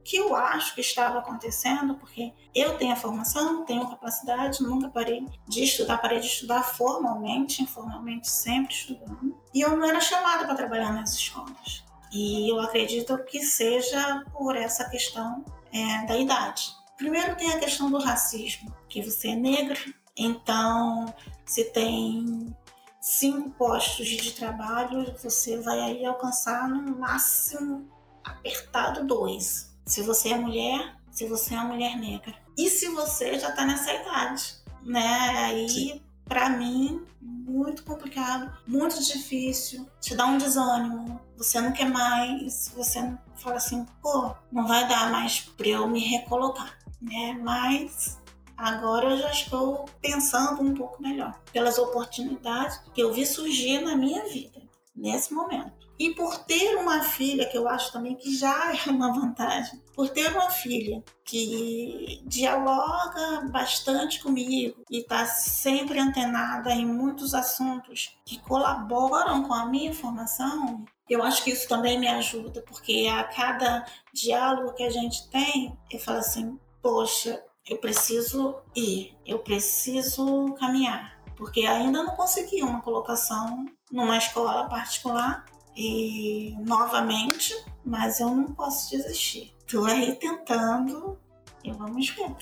que 0.08 0.16
eu 0.16 0.34
acho 0.34 0.74
que 0.74 0.80
estava 0.80 1.18
acontecendo, 1.18 1.94
porque 1.96 2.32
eu 2.54 2.78
tenho 2.78 2.94
a 2.94 2.96
formação, 2.96 3.66
tenho 3.66 3.86
capacidade, 3.90 4.62
nunca 4.62 4.88
parei 4.88 5.26
de 5.46 5.64
estudar, 5.64 5.98
parei 5.98 6.18
de 6.18 6.26
estudar 6.26 6.62
formalmente, 6.62 7.62
informalmente, 7.62 8.26
sempre 8.26 8.72
estudando. 8.72 9.38
E 9.52 9.60
eu 9.60 9.76
não 9.76 9.86
era 9.86 10.00
chamada 10.00 10.46
para 10.46 10.54
trabalhar 10.54 10.94
nas 10.94 11.12
escolas. 11.12 11.84
E 12.10 12.50
eu 12.50 12.58
acredito 12.58 13.22
que 13.24 13.42
seja 13.42 14.24
por 14.32 14.56
essa 14.56 14.88
questão 14.88 15.44
é, 15.70 16.06
da 16.06 16.16
idade. 16.16 16.72
Primeiro 16.96 17.36
tem 17.36 17.52
a 17.52 17.58
questão 17.58 17.90
do 17.90 17.98
racismo, 17.98 18.74
que 18.88 19.02
você 19.02 19.28
é 19.28 19.36
negra, 19.36 19.78
então 20.16 21.14
se 21.44 21.64
tem 21.64 22.56
cinco 22.98 23.50
postos 23.50 24.08
de 24.08 24.32
trabalho, 24.32 25.14
você 25.22 25.60
vai 25.60 25.80
aí 25.80 26.06
alcançar 26.06 26.66
no 26.66 26.98
máximo 26.98 27.97
apertado 28.30 29.06
dois. 29.06 29.74
Se 29.84 30.02
você 30.02 30.30
é 30.30 30.36
mulher, 30.36 30.96
se 31.10 31.26
você 31.26 31.54
é 31.54 31.58
uma 31.58 31.72
mulher 31.72 31.96
negra. 31.96 32.34
E 32.56 32.68
se 32.68 32.88
você 32.88 33.38
já 33.38 33.52
tá 33.52 33.64
nessa 33.64 33.92
idade, 33.92 34.54
né? 34.82 35.46
Aí, 35.46 36.02
para 36.24 36.50
mim, 36.50 37.04
muito 37.20 37.84
complicado, 37.84 38.52
muito 38.66 39.02
difícil, 39.02 39.88
te 40.00 40.14
dá 40.14 40.26
um 40.26 40.38
desânimo, 40.38 41.20
você 41.36 41.60
não 41.60 41.72
quer 41.72 41.88
mais, 41.88 42.70
você 42.74 43.16
fala 43.36 43.56
assim, 43.56 43.86
pô, 44.02 44.34
não 44.52 44.66
vai 44.66 44.86
dar 44.86 45.10
mais 45.10 45.40
pra 45.40 45.68
eu 45.68 45.88
me 45.88 46.00
recolocar, 46.00 46.78
né? 47.00 47.38
Mas 47.42 48.20
agora 48.56 49.10
eu 49.10 49.18
já 49.18 49.30
estou 49.30 49.86
pensando 50.02 50.62
um 50.62 50.74
pouco 50.74 51.00
melhor 51.00 51.38
pelas 51.52 51.78
oportunidades 51.78 52.80
que 52.92 53.00
eu 53.00 53.12
vi 53.12 53.24
surgir 53.24 53.80
na 53.80 53.96
minha 53.96 54.28
vida 54.28 54.60
nesse 54.94 55.32
momento. 55.32 55.77
E 55.98 56.14
por 56.14 56.38
ter 56.44 56.76
uma 56.76 57.02
filha, 57.02 57.48
que 57.48 57.58
eu 57.58 57.68
acho 57.68 57.92
também 57.92 58.14
que 58.14 58.36
já 58.36 58.72
é 58.86 58.90
uma 58.90 59.12
vantagem, 59.12 59.82
por 59.94 60.08
ter 60.08 60.30
uma 60.32 60.50
filha 60.50 61.02
que 61.24 62.22
dialoga 62.24 63.48
bastante 63.50 64.22
comigo 64.22 64.82
e 64.90 65.00
está 65.00 65.26
sempre 65.26 65.98
antenada 65.98 66.70
em 66.70 66.86
muitos 66.86 67.34
assuntos 67.34 68.16
que 68.24 68.38
colaboram 68.40 69.42
com 69.42 69.52
a 69.52 69.66
minha 69.66 69.92
formação, 69.92 70.84
eu 71.08 71.22
acho 71.22 71.42
que 71.42 71.50
isso 71.50 71.66
também 71.66 71.98
me 71.98 72.06
ajuda, 72.06 72.62
porque 72.62 73.08
a 73.10 73.24
cada 73.24 73.84
diálogo 74.12 74.74
que 74.74 74.84
a 74.84 74.90
gente 74.90 75.28
tem, 75.30 75.76
eu 75.90 75.98
falo 75.98 76.18
assim: 76.18 76.58
poxa, 76.82 77.42
eu 77.66 77.78
preciso 77.78 78.56
ir, 78.76 79.16
eu 79.26 79.38
preciso 79.38 80.54
caminhar, 80.54 81.18
porque 81.36 81.66
ainda 81.66 82.02
não 82.02 82.14
consegui 82.14 82.62
uma 82.62 82.82
colocação 82.82 83.66
numa 83.90 84.18
escola 84.18 84.68
particular 84.68 85.46
e 85.78 86.56
novamente, 86.66 87.54
mas 87.84 88.18
eu 88.18 88.34
não 88.34 88.52
posso 88.52 88.90
desistir. 88.90 89.54
Tô 89.70 89.84
aí 89.84 90.16
tentando 90.16 91.16
e 91.62 91.70
vamos 91.70 92.10
ver. 92.10 92.34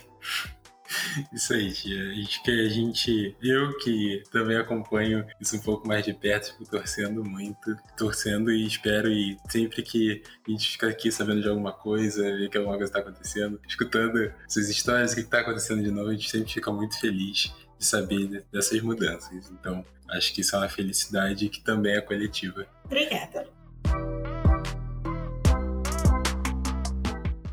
Isso 1.32 1.52
aí, 1.52 1.70
tia. 1.70 2.12
Acho 2.22 2.42
que 2.42 2.50
a 2.50 2.68
gente, 2.68 3.36
eu 3.42 3.76
que 3.78 4.22
também 4.30 4.56
acompanho 4.56 5.26
isso 5.38 5.56
um 5.56 5.60
pouco 5.60 5.86
mais 5.86 6.04
de 6.04 6.14
perto, 6.14 6.52
fico 6.52 6.64
torcendo 6.64 7.22
muito, 7.24 7.76
torcendo 7.96 8.50
e 8.50 8.66
espero 8.66 9.10
e 9.10 9.36
sempre 9.50 9.82
que 9.82 10.22
a 10.46 10.50
gente 10.50 10.70
fica 10.70 10.88
aqui 10.88 11.10
sabendo 11.12 11.42
de 11.42 11.48
alguma 11.48 11.72
coisa, 11.72 12.22
ver 12.22 12.48
que 12.48 12.56
alguma 12.56 12.76
coisa 12.76 12.90
está 12.90 13.00
acontecendo, 13.00 13.60
escutando 13.68 14.32
essas 14.46 14.70
histórias, 14.70 15.12
o 15.12 15.16
que 15.16 15.22
está 15.22 15.40
acontecendo 15.40 15.82
de 15.82 15.90
novo, 15.90 16.08
a 16.08 16.12
gente 16.12 16.30
sempre 16.30 16.52
fica 16.52 16.72
muito 16.72 16.98
feliz 16.98 17.52
de 17.78 17.84
saber 17.84 18.44
dessas 18.52 18.80
mudanças. 18.80 19.50
Então, 19.50 19.84
acho 20.10 20.32
que 20.32 20.40
isso 20.40 20.54
é 20.56 20.58
uma 20.58 20.68
felicidade 20.68 21.48
que 21.48 21.60
também 21.60 21.96
é 21.96 22.00
coletiva. 22.00 22.66
Obrigada. 22.84 23.46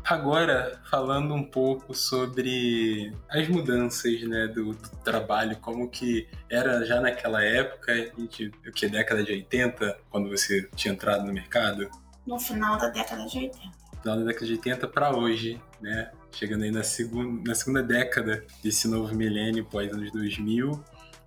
Agora, 0.04 0.78
falando 0.90 1.32
um 1.32 1.42
pouco 1.42 1.94
sobre 1.94 3.10
as 3.30 3.48
mudanças 3.48 4.20
né, 4.22 4.46
do, 4.46 4.74
do, 4.74 4.88
trabalho, 5.02 5.56
como 5.56 5.88
que 5.88 6.28
era 6.50 6.84
já 6.84 7.00
naquela 7.00 7.42
época, 7.42 7.90
a 7.90 8.20
gente, 8.20 8.52
o 8.66 8.70
que, 8.70 8.86
década 8.86 9.24
de 9.24 9.32
80, 9.32 9.98
quando 10.10 10.28
você 10.28 10.68
tinha 10.76 10.92
entrado 10.92 11.24
no 11.24 11.32
mercado? 11.32 11.90
No 12.26 12.38
final 12.38 12.76
da 12.76 12.90
década 12.90 13.24
de 13.24 13.38
80. 13.38 13.58
Final 14.02 14.18
da 14.18 14.24
década 14.24 14.46
de 14.46 14.52
80 14.52 14.88
para 14.88 15.16
hoje, 15.16 15.58
né? 15.80 16.12
Chegando 16.34 16.64
aí 16.64 16.70
na 16.70 16.82
segunda, 16.82 17.48
na 17.48 17.54
segunda 17.54 17.82
década 17.82 18.44
desse 18.62 18.88
novo 18.88 19.14
milênio, 19.14 19.64
pós 19.64 19.92
anos 19.92 20.10
2000, 20.12 20.84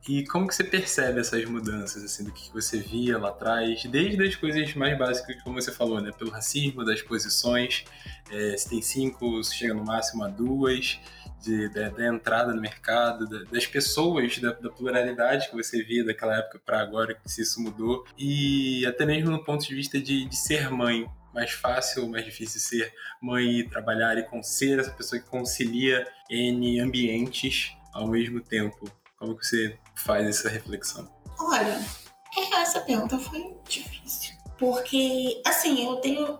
e 0.07 0.25
como 0.25 0.47
que 0.47 0.55
você 0.55 0.63
percebe 0.63 1.19
essas 1.19 1.43
mudanças, 1.45 2.03
assim, 2.03 2.23
do 2.23 2.31
que 2.31 2.51
você 2.53 2.79
via 2.79 3.17
lá 3.17 3.29
atrás, 3.29 3.83
desde 3.85 4.23
as 4.23 4.35
coisas 4.35 4.73
mais 4.73 4.97
básicas, 4.97 5.41
como 5.43 5.61
você 5.61 5.71
falou, 5.71 5.99
né? 6.01 6.11
Pelo 6.17 6.31
racismo, 6.31 6.85
das 6.85 7.01
posições, 7.01 7.83
é, 8.31 8.55
se 8.55 8.69
tem 8.69 8.81
cinco, 8.81 9.43
se 9.43 9.55
chega 9.55 9.73
no 9.73 9.83
máximo 9.83 10.23
a 10.23 10.29
duas, 10.29 10.99
de, 11.41 11.69
da, 11.69 11.89
da 11.89 12.07
entrada 12.07 12.53
no 12.53 12.61
mercado, 12.61 13.27
da, 13.27 13.43
das 13.51 13.65
pessoas, 13.65 14.37
da, 14.39 14.51
da, 14.53 14.69
pluralidade 14.69 15.49
que 15.49 15.55
você 15.55 15.83
via 15.83 16.05
daquela 16.05 16.37
época 16.37 16.59
para 16.65 16.81
agora, 16.81 17.13
que 17.13 17.29
se 17.29 17.41
isso 17.41 17.61
mudou, 17.61 18.05
e 18.17 18.85
até 18.85 19.05
mesmo 19.05 19.29
no 19.29 19.43
ponto 19.43 19.65
de 19.65 19.75
vista 19.75 19.99
de, 19.99 20.25
de 20.25 20.35
ser 20.35 20.69
mãe, 20.69 21.05
mais 21.37 21.51
fácil 21.51 22.03
ou 22.03 22.09
mais 22.09 22.25
difícil 22.25 22.59
ser 22.59 22.91
mãe 23.21 23.59
e 23.59 23.69
trabalhar 23.69 24.17
e 24.17 24.23
com 24.23 24.41
ser 24.41 24.79
essa 24.79 24.89
pessoa 24.89 25.21
que 25.21 25.29
concilia 25.29 26.11
N 26.27 26.79
ambientes 26.79 27.77
ao 27.93 28.07
mesmo 28.07 28.41
tempo? 28.41 28.91
Como 29.19 29.37
que 29.37 29.45
você 29.45 29.77
faz 29.95 30.27
essa 30.27 30.49
reflexão? 30.49 31.07
Olha, 31.39 31.79
essa 32.55 32.81
pergunta 32.81 33.19
foi 33.19 33.55
difícil. 33.69 34.35
Porque, 34.57 35.39
assim, 35.45 35.85
eu 35.85 35.97
tenho. 35.97 36.39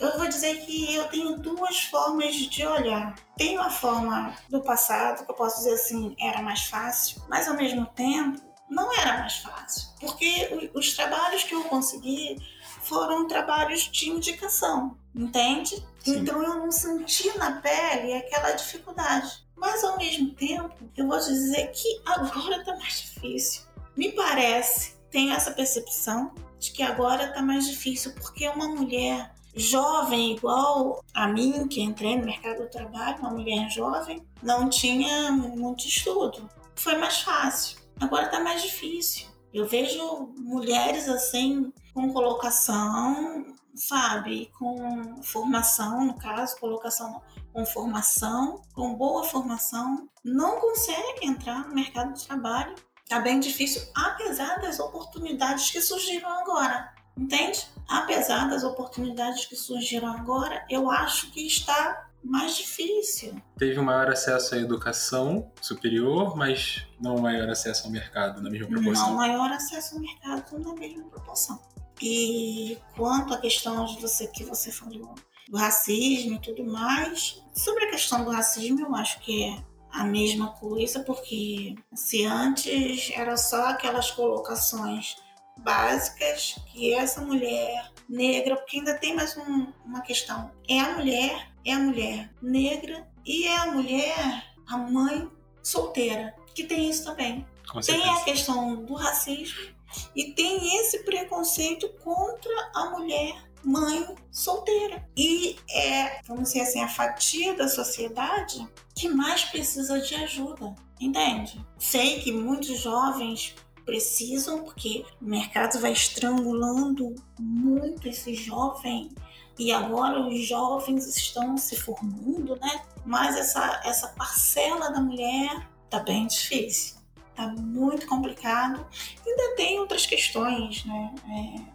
Eu 0.00 0.16
vou 0.16 0.28
dizer 0.28 0.64
que 0.64 0.94
eu 0.94 1.08
tenho 1.08 1.36
duas 1.36 1.80
formas 1.80 2.34
de 2.34 2.64
olhar. 2.64 3.14
Tem 3.36 3.58
uma 3.58 3.68
forma 3.68 4.34
do 4.48 4.62
passado, 4.62 5.26
que 5.26 5.30
eu 5.30 5.34
posso 5.34 5.58
dizer 5.58 5.74
assim, 5.74 6.16
era 6.18 6.40
mais 6.40 6.64
fácil, 6.64 7.20
mas 7.28 7.48
ao 7.48 7.56
mesmo 7.56 7.84
tempo 7.84 8.40
não 8.70 8.94
era 8.94 9.18
mais 9.18 9.38
fácil. 9.38 9.88
Porque 10.00 10.70
os 10.72 10.94
trabalhos 10.94 11.44
que 11.44 11.54
eu 11.54 11.64
consegui 11.64 12.38
foram 12.80 13.26
trabalhos 13.26 13.90
de 13.90 14.10
indicação, 14.10 14.96
entende? 15.14 15.84
Sim. 16.00 16.18
Então 16.18 16.42
eu 16.42 16.56
não 16.56 16.70
senti 16.70 17.36
na 17.38 17.60
pele 17.60 18.14
aquela 18.14 18.52
dificuldade. 18.52 19.46
Mas 19.56 19.82
ao 19.82 19.96
mesmo 19.98 20.30
tempo, 20.34 20.74
eu 20.96 21.06
vou 21.06 21.18
dizer 21.18 21.70
que 21.72 22.00
agora 22.06 22.64
tá 22.64 22.76
mais 22.76 23.00
difícil. 23.00 23.62
Me 23.96 24.12
parece, 24.12 24.96
tenho 25.10 25.32
essa 25.32 25.50
percepção 25.50 26.32
de 26.58 26.70
que 26.70 26.82
agora 26.82 27.32
tá 27.32 27.42
mais 27.42 27.66
difícil, 27.68 28.14
porque 28.14 28.48
uma 28.48 28.68
mulher 28.68 29.32
jovem 29.54 30.36
igual 30.36 31.04
a 31.12 31.26
mim, 31.26 31.66
que 31.66 31.80
entrei 31.80 32.16
no 32.16 32.24
mercado 32.24 32.62
do 32.62 32.70
trabalho, 32.70 33.18
uma 33.18 33.30
mulher 33.30 33.68
jovem, 33.70 34.24
não 34.42 34.68
tinha 34.68 35.32
muito 35.32 35.86
estudo. 35.86 36.48
Foi 36.76 36.96
mais 36.96 37.18
fácil. 37.20 37.78
Agora 38.00 38.28
tá 38.28 38.38
mais 38.38 38.62
difícil. 38.62 39.26
Eu 39.52 39.66
vejo 39.66 40.32
mulheres 40.38 41.08
assim 41.08 41.72
com 41.98 42.12
colocação, 42.12 43.44
sabe, 43.74 44.52
com 44.56 45.20
formação, 45.20 46.04
no 46.04 46.14
caso, 46.14 46.56
colocação 46.60 47.20
com 47.52 47.66
formação, 47.66 48.62
com 48.72 48.94
boa 48.94 49.24
formação, 49.24 50.08
não 50.24 50.60
conseguem 50.60 51.28
entrar 51.28 51.66
no 51.66 51.74
mercado 51.74 52.14
de 52.14 52.24
trabalho. 52.24 52.72
Tá 53.08 53.18
bem 53.18 53.40
difícil, 53.40 53.82
apesar 53.96 54.60
das 54.60 54.78
oportunidades 54.78 55.72
que 55.72 55.80
surgiram 55.80 56.30
agora. 56.38 56.94
Entende? 57.16 57.66
Apesar 57.88 58.48
das 58.48 58.62
oportunidades 58.62 59.46
que 59.46 59.56
surgiram 59.56 60.06
agora, 60.06 60.64
eu 60.70 60.88
acho 60.88 61.32
que 61.32 61.44
está 61.44 62.06
mais 62.22 62.56
difícil. 62.56 63.42
Teve 63.56 63.80
um 63.80 63.84
maior 63.84 64.08
acesso 64.08 64.54
à 64.54 64.58
educação 64.58 65.50
superior, 65.60 66.36
mas 66.36 66.86
não 67.00 67.18
maior 67.18 67.48
acesso 67.48 67.86
ao 67.86 67.90
mercado 67.90 68.40
na 68.40 68.50
mesma 68.50 68.68
proporção. 68.68 69.08
Não 69.08 69.16
maior 69.16 69.50
acesso 69.50 69.96
ao 69.96 70.00
mercado 70.00 70.58
na 70.60 70.74
mesma 70.74 71.08
proporção. 71.08 71.60
E 72.00 72.78
quanto 72.96 73.34
à 73.34 73.38
questão 73.38 73.84
de 73.84 74.00
você 74.00 74.26
que 74.28 74.44
você 74.44 74.70
falou 74.70 75.14
do 75.48 75.56
racismo 75.56 76.36
e 76.36 76.38
tudo 76.40 76.64
mais, 76.64 77.42
sobre 77.54 77.84
a 77.84 77.90
questão 77.90 78.24
do 78.24 78.30
racismo, 78.30 78.80
eu 78.80 78.94
acho 78.94 79.20
que 79.20 79.44
é 79.44 79.64
a 79.90 80.04
mesma 80.04 80.52
coisa, 80.52 81.00
porque 81.00 81.74
se 81.94 82.24
antes 82.24 83.10
era 83.14 83.36
só 83.36 83.70
aquelas 83.70 84.10
colocações 84.10 85.16
básicas 85.58 86.56
que 86.70 86.94
essa 86.94 87.20
mulher 87.20 87.90
negra, 88.08 88.56
porque 88.56 88.78
ainda 88.78 88.94
tem 88.94 89.14
mais 89.14 89.36
um, 89.36 89.72
uma 89.84 90.02
questão, 90.02 90.52
é 90.68 90.78
a 90.80 90.96
mulher, 90.96 91.50
é 91.64 91.72
a 91.72 91.78
mulher 91.78 92.30
negra 92.40 93.08
e 93.24 93.44
é 93.46 93.56
a 93.56 93.66
mulher, 93.66 94.54
a 94.66 94.76
mãe 94.76 95.28
solteira, 95.62 96.34
que 96.54 96.64
tem 96.64 96.88
isso 96.88 97.04
também. 97.04 97.46
tem 97.84 98.08
a 98.08 98.24
questão 98.24 98.84
do 98.84 98.94
racismo 98.94 99.77
e 100.14 100.32
tem 100.32 100.78
esse 100.80 101.04
preconceito 101.04 101.88
contra 102.02 102.52
a 102.74 102.90
mulher 102.90 103.48
mãe 103.64 104.14
solteira. 104.30 105.08
E 105.16 105.56
é, 105.70 106.20
vamos 106.26 106.44
dizer 106.44 106.60
assim, 106.60 106.80
a 106.80 106.88
fatia 106.88 107.54
da 107.54 107.68
sociedade 107.68 108.66
que 108.94 109.08
mais 109.08 109.44
precisa 109.44 110.00
de 110.00 110.14
ajuda, 110.14 110.74
entende? 111.00 111.64
Sei 111.78 112.20
que 112.20 112.32
muitos 112.32 112.78
jovens 112.78 113.54
precisam, 113.84 114.64
porque 114.64 115.04
o 115.20 115.24
mercado 115.24 115.80
vai 115.80 115.92
estrangulando 115.92 117.14
muito 117.38 118.08
esse 118.08 118.34
jovem 118.34 119.10
e 119.58 119.72
agora 119.72 120.20
os 120.20 120.46
jovens 120.46 121.06
estão 121.06 121.56
se 121.56 121.74
formando, 121.74 122.54
né? 122.56 122.82
Mas 123.04 123.36
essa, 123.36 123.80
essa 123.84 124.08
parcela 124.08 124.90
da 124.90 125.00
mulher 125.00 125.68
tá 125.88 126.00
bem 126.00 126.26
difícil, 126.26 126.97
tá 127.38 127.46
muito 127.48 128.06
complicado. 128.06 128.84
Ainda 129.24 129.54
tem 129.54 129.78
outras 129.78 130.04
questões, 130.04 130.84
né? 130.84 131.14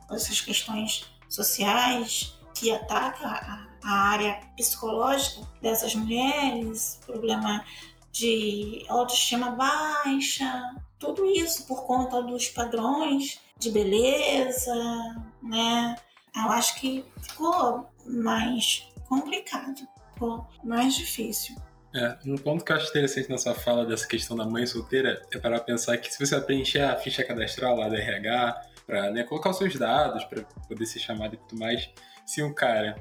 É, 0.10 0.16
essas 0.16 0.42
questões 0.42 1.06
sociais 1.30 2.38
que 2.54 2.70
atacam 2.70 3.30
a, 3.30 3.68
a 3.82 3.92
área 3.92 4.42
psicológica 4.58 5.42
dessas 5.62 5.96
mulheres, 5.96 7.00
problema 7.06 7.64
de 8.12 8.86
autoestima 8.90 9.52
baixa, 9.52 10.76
tudo 11.00 11.26
isso 11.26 11.66
por 11.66 11.86
conta 11.86 12.22
dos 12.22 12.50
padrões 12.50 13.40
de 13.58 13.72
beleza, 13.72 14.76
né? 15.42 15.96
Eu 16.36 16.52
acho 16.52 16.80
que 16.80 17.06
ficou 17.22 17.90
mais 18.06 18.88
complicado, 19.08 19.88
ficou 20.14 20.46
mais 20.64 20.96
difícil. 20.96 21.56
É, 21.96 22.18
um 22.26 22.36
ponto 22.36 22.66
que 22.66 22.72
eu 22.72 22.76
acho 22.76 22.90
interessante 22.90 23.30
na 23.30 23.38
sua 23.38 23.54
fala 23.54 23.86
dessa 23.86 24.08
questão 24.08 24.36
da 24.36 24.46
mãe 24.46 24.66
solteira 24.66 25.22
é 25.32 25.38
para 25.38 25.60
pensar 25.60 25.98
que 25.98 26.12
se 26.12 26.26
você 26.26 26.40
preencher 26.42 26.82
a 26.82 26.96
ficha 26.96 27.24
cadastral 27.24 27.78
lá 27.78 27.88
da 27.88 27.98
RH, 27.98 28.62
para 28.86 29.12
né, 29.12 29.24
colocar 29.24 29.52
os 29.52 29.58
seus 29.58 29.76
dados, 29.76 30.24
para 30.26 30.44
poder 30.68 30.86
ser 30.86 31.00
chamado 31.00 31.36
e 31.36 31.38
tudo 31.38 31.60
mais, 31.60 31.90
se 32.26 32.42
um 32.42 32.54
cara, 32.54 32.96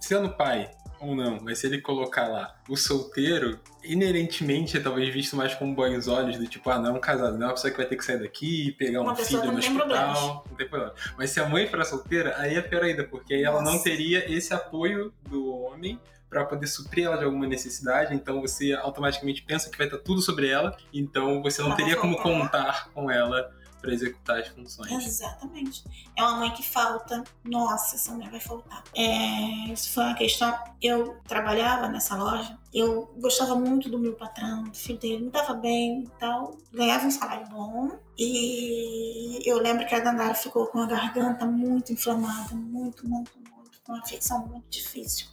sendo 0.00 0.30
pai, 0.30 0.70
ou 1.00 1.16
não, 1.16 1.38
mas 1.42 1.58
se 1.58 1.66
ele 1.66 1.80
colocar 1.80 2.28
lá 2.28 2.56
o 2.68 2.76
solteiro, 2.76 3.60
inerentemente 3.82 4.76
é 4.76 4.80
talvez 4.80 5.12
visto 5.12 5.36
mais 5.36 5.52
com 5.54 5.74
bons 5.74 6.06
olhos, 6.06 6.38
do 6.38 6.46
tipo, 6.46 6.70
ah, 6.70 6.78
não 6.78 6.90
é 6.90 6.92
um 6.92 7.00
casado, 7.00 7.36
não 7.36 7.46
é 7.46 7.48
uma 7.48 7.54
pessoa 7.54 7.70
que 7.70 7.76
vai 7.76 7.86
ter 7.86 7.96
que 7.96 8.04
sair 8.04 8.20
daqui 8.20 8.68
e 8.68 8.72
pegar 8.72 9.00
uma 9.00 9.12
um 9.12 9.16
filho 9.16 9.44
no 9.50 9.58
hospital. 9.58 9.76
Problemas. 9.76 10.20
Não 10.20 10.56
tem 10.56 10.68
problema. 10.68 10.94
Mas 11.18 11.30
se 11.30 11.40
a 11.40 11.48
mãe 11.48 11.66
for 11.66 11.84
solteira, 11.84 12.34
aí 12.38 12.54
é 12.54 12.60
pior 12.62 12.84
ainda, 12.84 13.04
porque 13.04 13.34
aí 13.34 13.42
Nossa. 13.42 13.58
ela 13.58 13.64
não 13.64 13.82
teria 13.82 14.32
esse 14.32 14.54
apoio 14.54 15.12
do 15.28 15.52
homem 15.54 16.00
para 16.32 16.46
poder 16.46 16.66
suprir 16.66 17.04
ela 17.04 17.18
de 17.18 17.24
alguma 17.24 17.46
necessidade, 17.46 18.14
então 18.14 18.40
você 18.40 18.72
automaticamente 18.72 19.42
pensa 19.42 19.68
que 19.68 19.76
vai 19.76 19.86
estar 19.86 19.98
tudo 19.98 20.22
sobre 20.22 20.48
ela, 20.48 20.74
então 20.90 21.42
você 21.42 21.60
não 21.60 21.76
teria 21.76 21.94
como 21.94 22.16
contar 22.16 22.88
com 22.94 23.10
ela 23.10 23.54
para 23.82 23.92
executar 23.92 24.38
as 24.38 24.48
funções. 24.48 25.04
Exatamente. 25.04 25.84
É 26.16 26.22
uma 26.22 26.38
mãe 26.38 26.52
que 26.52 26.62
falta. 26.62 27.22
Nossa, 27.44 27.96
essa 27.96 28.12
mulher 28.12 28.30
vai 28.30 28.38
faltar. 28.38 28.84
É, 28.94 29.72
isso 29.72 29.92
foi 29.92 30.04
uma 30.04 30.14
questão. 30.14 30.56
Eu 30.80 31.18
trabalhava 31.26 31.88
nessa 31.88 32.16
loja, 32.16 32.56
eu 32.72 33.12
gostava 33.20 33.56
muito 33.56 33.90
do 33.90 33.98
meu 33.98 34.14
patrão, 34.14 34.62
do 34.62 34.76
filho 34.76 34.98
dele, 35.00 35.24
me 35.24 35.30
dava 35.30 35.52
bem 35.52 36.04
e 36.04 36.10
tal, 36.18 36.56
ganhava 36.72 37.06
um 37.06 37.10
salário 37.10 37.46
bom. 37.48 37.98
E 38.16 39.40
eu 39.44 39.58
lembro 39.58 39.84
que 39.84 39.94
a 39.94 40.00
Dandara 40.00 40.34
ficou 40.34 40.66
com 40.68 40.78
a 40.78 40.86
garganta 40.86 41.44
muito 41.44 41.92
inflamada, 41.92 42.54
muito, 42.54 43.06
muito, 43.06 43.32
muito, 43.36 43.82
com 43.84 43.92
uma 43.92 43.98
infecção 43.98 44.46
muito 44.46 44.70
difícil. 44.70 45.26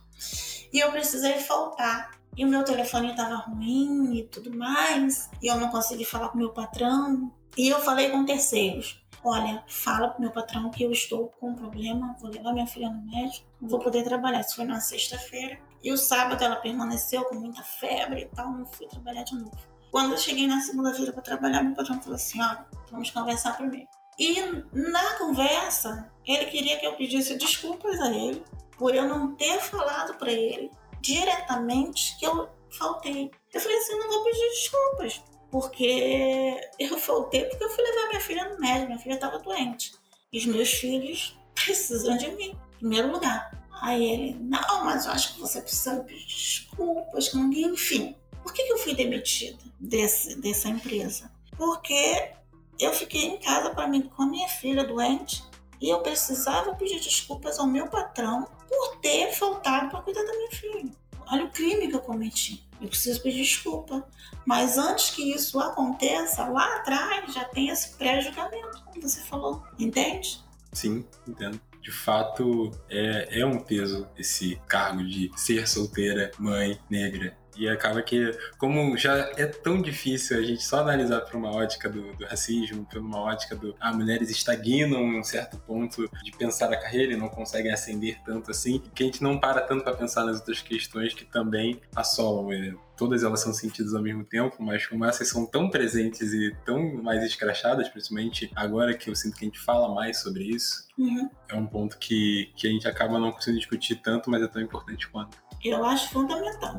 E 0.71 0.79
eu 0.79 0.91
precisei 0.91 1.39
faltar 1.39 2.11
e 2.37 2.45
o 2.45 2.47
meu 2.47 2.63
telefone 2.63 3.09
estava 3.09 3.35
ruim 3.35 4.17
e 4.17 4.23
tudo 4.23 4.55
mais, 4.55 5.29
e 5.41 5.47
eu 5.47 5.57
não 5.57 5.69
consegui 5.69 6.05
falar 6.05 6.29
com 6.29 6.37
meu 6.37 6.51
patrão, 6.51 7.31
e 7.57 7.67
eu 7.67 7.81
falei 7.81 8.09
com 8.09 8.23
terceiros. 8.23 9.03
Olha, 9.23 9.61
fala 9.67 10.07
pro 10.07 10.21
meu 10.21 10.31
patrão 10.31 10.71
que 10.71 10.83
eu 10.83 10.91
estou 10.91 11.27
com 11.39 11.49
um 11.49 11.55
problema, 11.55 12.15
vou 12.21 12.31
levar 12.31 12.53
minha 12.53 12.65
filha 12.65 12.89
no 12.89 13.05
médico, 13.11 13.45
não 13.59 13.67
vou 13.67 13.79
poder 13.79 14.03
trabalhar. 14.03 14.39
Isso 14.39 14.55
foi 14.55 14.63
na 14.63 14.79
sexta-feira. 14.79 15.59
E 15.83 15.91
o 15.91 15.97
sábado 15.97 16.41
ela 16.41 16.55
permaneceu 16.55 17.25
com 17.25 17.35
muita 17.35 17.61
febre 17.61 18.21
e 18.21 18.25
tal, 18.33 18.49
não 18.53 18.65
fui 18.65 18.87
trabalhar 18.87 19.23
de 19.23 19.35
novo. 19.35 19.51
Quando 19.91 20.13
eu 20.13 20.17
cheguei 20.17 20.47
na 20.47 20.61
segunda-feira 20.61 21.11
para 21.11 21.21
trabalhar, 21.21 21.61
meu 21.61 21.75
patrão 21.75 22.01
falou 22.01 22.15
assim: 22.15 22.41
ó, 22.41 22.57
vamos 22.89 23.11
conversar 23.11 23.57
primeiro. 23.57 23.87
E 24.17 24.41
na 24.71 25.17
conversa, 25.17 26.09
ele 26.25 26.45
queria 26.45 26.79
que 26.79 26.85
eu 26.85 26.95
pedisse 26.95 27.37
desculpas 27.37 27.99
a 27.99 28.13
ele 28.13 28.41
por 28.79 28.95
eu 28.95 29.07
não 29.07 29.35
ter 29.35 29.59
falado 29.59 30.15
para 30.15 30.31
ele 30.31 30.71
diretamente 31.01 32.17
que 32.17 32.25
eu 32.25 32.49
faltei. 32.71 33.29
Eu 33.53 33.59
falei 33.59 33.77
assim: 33.77 33.99
não 33.99 34.07
vou 34.07 34.23
pedir 34.23 34.49
desculpas 34.49 35.21
porque 35.51 36.61
eu 36.79 36.97
faltei 36.97 37.45
porque 37.45 37.63
eu 37.63 37.69
fui 37.69 37.83
levar 37.83 38.07
minha 38.07 38.21
filha 38.21 38.49
no 38.49 38.59
médico, 38.59 38.87
minha 38.87 38.99
filha 38.99 39.15
estava 39.15 39.39
doente. 39.39 39.93
E 40.31 40.37
os 40.37 40.45
meus 40.45 40.69
filhos 40.69 41.37
precisam 41.53 42.15
de 42.17 42.31
mim, 42.31 42.55
em 42.75 42.77
primeiro 42.77 43.11
lugar. 43.11 43.51
Aí 43.81 44.03
ele, 44.03 44.37
não, 44.39 44.85
mas 44.85 45.05
eu 45.05 45.11
acho 45.11 45.33
que 45.33 45.41
você 45.41 45.61
precisa 45.61 46.03
pedir 46.03 46.25
desculpas 46.25 47.33
enfim. 47.33 48.15
Por 48.43 48.53
que, 48.53 48.63
que 48.63 48.73
eu 48.73 48.77
fui 48.77 48.93
demitida 48.93 49.59
desse, 49.79 50.39
dessa 50.39 50.69
empresa? 50.69 51.31
Porque 51.57 52.31
eu 52.79 52.93
fiquei 52.93 53.25
em 53.25 53.37
casa 53.37 53.71
para 53.71 53.87
mim 53.87 54.01
com 54.01 54.23
a 54.23 54.25
minha 54.25 54.47
filha 54.47 54.83
doente 54.83 55.43
e 55.81 55.89
eu 55.89 56.01
precisava 56.01 56.75
pedir 56.75 56.99
desculpas 56.99 57.57
ao 57.57 57.67
meu 57.67 57.87
patrão 57.87 58.47
por 58.69 58.97
ter 59.01 59.31
faltado 59.33 59.89
para 59.89 60.01
cuidar 60.01 60.23
da 60.23 60.31
minha 60.31 60.51
filha. 60.51 60.91
Olha 61.31 61.45
o 61.45 61.51
crime 61.51 61.87
que 61.87 61.95
eu 61.95 62.01
cometi. 62.01 62.63
Eu 62.79 62.87
preciso 62.87 63.21
pedir 63.21 63.41
desculpa. 63.43 64.07
Mas 64.45 64.77
antes 64.77 65.11
que 65.11 65.33
isso 65.33 65.59
aconteça, 65.59 66.45
lá 66.45 66.77
atrás 66.77 67.33
já 67.33 67.43
tem 67.45 67.69
esse 67.69 67.95
pré-julgamento, 67.97 68.83
como 68.85 69.01
você 69.01 69.21
falou. 69.21 69.63
Entende? 69.77 70.41
Sim, 70.71 71.05
entendo. 71.27 71.59
De 71.81 71.91
fato, 71.91 72.71
é, 72.89 73.39
é 73.39 73.45
um 73.45 73.59
peso 73.59 74.07
esse 74.17 74.61
cargo 74.67 75.03
de 75.03 75.31
ser 75.35 75.67
solteira, 75.67 76.31
mãe, 76.37 76.79
negra. 76.89 77.37
E 77.57 77.67
acaba 77.67 78.01
que, 78.01 78.31
como 78.57 78.97
já 78.97 79.31
é 79.37 79.45
tão 79.45 79.81
difícil 79.81 80.37
a 80.37 80.41
gente 80.41 80.63
só 80.63 80.79
analisar 80.79 81.21
por 81.21 81.35
uma 81.35 81.51
ótica 81.51 81.89
do, 81.89 82.13
do 82.13 82.25
racismo, 82.25 82.85
por 82.85 82.99
uma 82.99 83.19
ótica 83.19 83.55
do. 83.55 83.75
Ah, 83.79 83.93
mulheres 83.93 84.29
estagnam 84.29 85.01
em 85.01 85.19
um 85.19 85.23
certo 85.23 85.57
ponto 85.57 86.09
de 86.23 86.31
pensar 86.31 86.71
a 86.71 86.77
carreira 86.77 87.13
e 87.13 87.17
não 87.17 87.29
conseguem 87.29 87.71
ascender 87.71 88.19
tanto 88.25 88.51
assim, 88.51 88.81
que 88.93 89.03
a 89.03 89.05
gente 89.05 89.21
não 89.21 89.39
para 89.39 89.61
tanto 89.61 89.83
para 89.83 89.95
pensar 89.95 90.25
nas 90.25 90.37
outras 90.37 90.61
questões 90.61 91.13
que 91.13 91.25
também 91.25 91.81
assolam. 91.95 92.51
É, 92.51 92.73
todas 92.99 93.23
elas 93.23 93.39
são 93.39 93.53
sentidas 93.53 93.95
ao 93.95 94.01
mesmo 94.01 94.25
tempo, 94.25 94.61
mas 94.61 94.85
como 94.85 95.05
essas 95.05 95.29
são 95.29 95.45
tão 95.45 95.69
presentes 95.69 96.33
e 96.33 96.53
tão 96.65 97.01
mais 97.01 97.23
escrachadas, 97.23 97.87
principalmente 97.87 98.51
agora 98.53 98.93
que 98.93 99.09
eu 99.09 99.15
sinto 99.15 99.37
que 99.37 99.45
a 99.45 99.47
gente 99.47 99.59
fala 99.59 99.93
mais 99.95 100.19
sobre 100.19 100.43
isso, 100.43 100.85
uhum. 100.97 101.29
é 101.47 101.55
um 101.55 101.65
ponto 101.65 101.97
que, 101.97 102.51
que 102.57 102.67
a 102.67 102.69
gente 102.69 102.85
acaba 102.89 103.17
não 103.17 103.31
conseguindo 103.31 103.59
discutir 103.59 103.95
tanto, 103.95 104.29
mas 104.29 104.43
é 104.43 104.47
tão 104.47 104.61
importante 104.61 105.07
quanto. 105.07 105.37
Eu 105.63 105.85
acho 105.85 106.09
fundamental. 106.09 106.75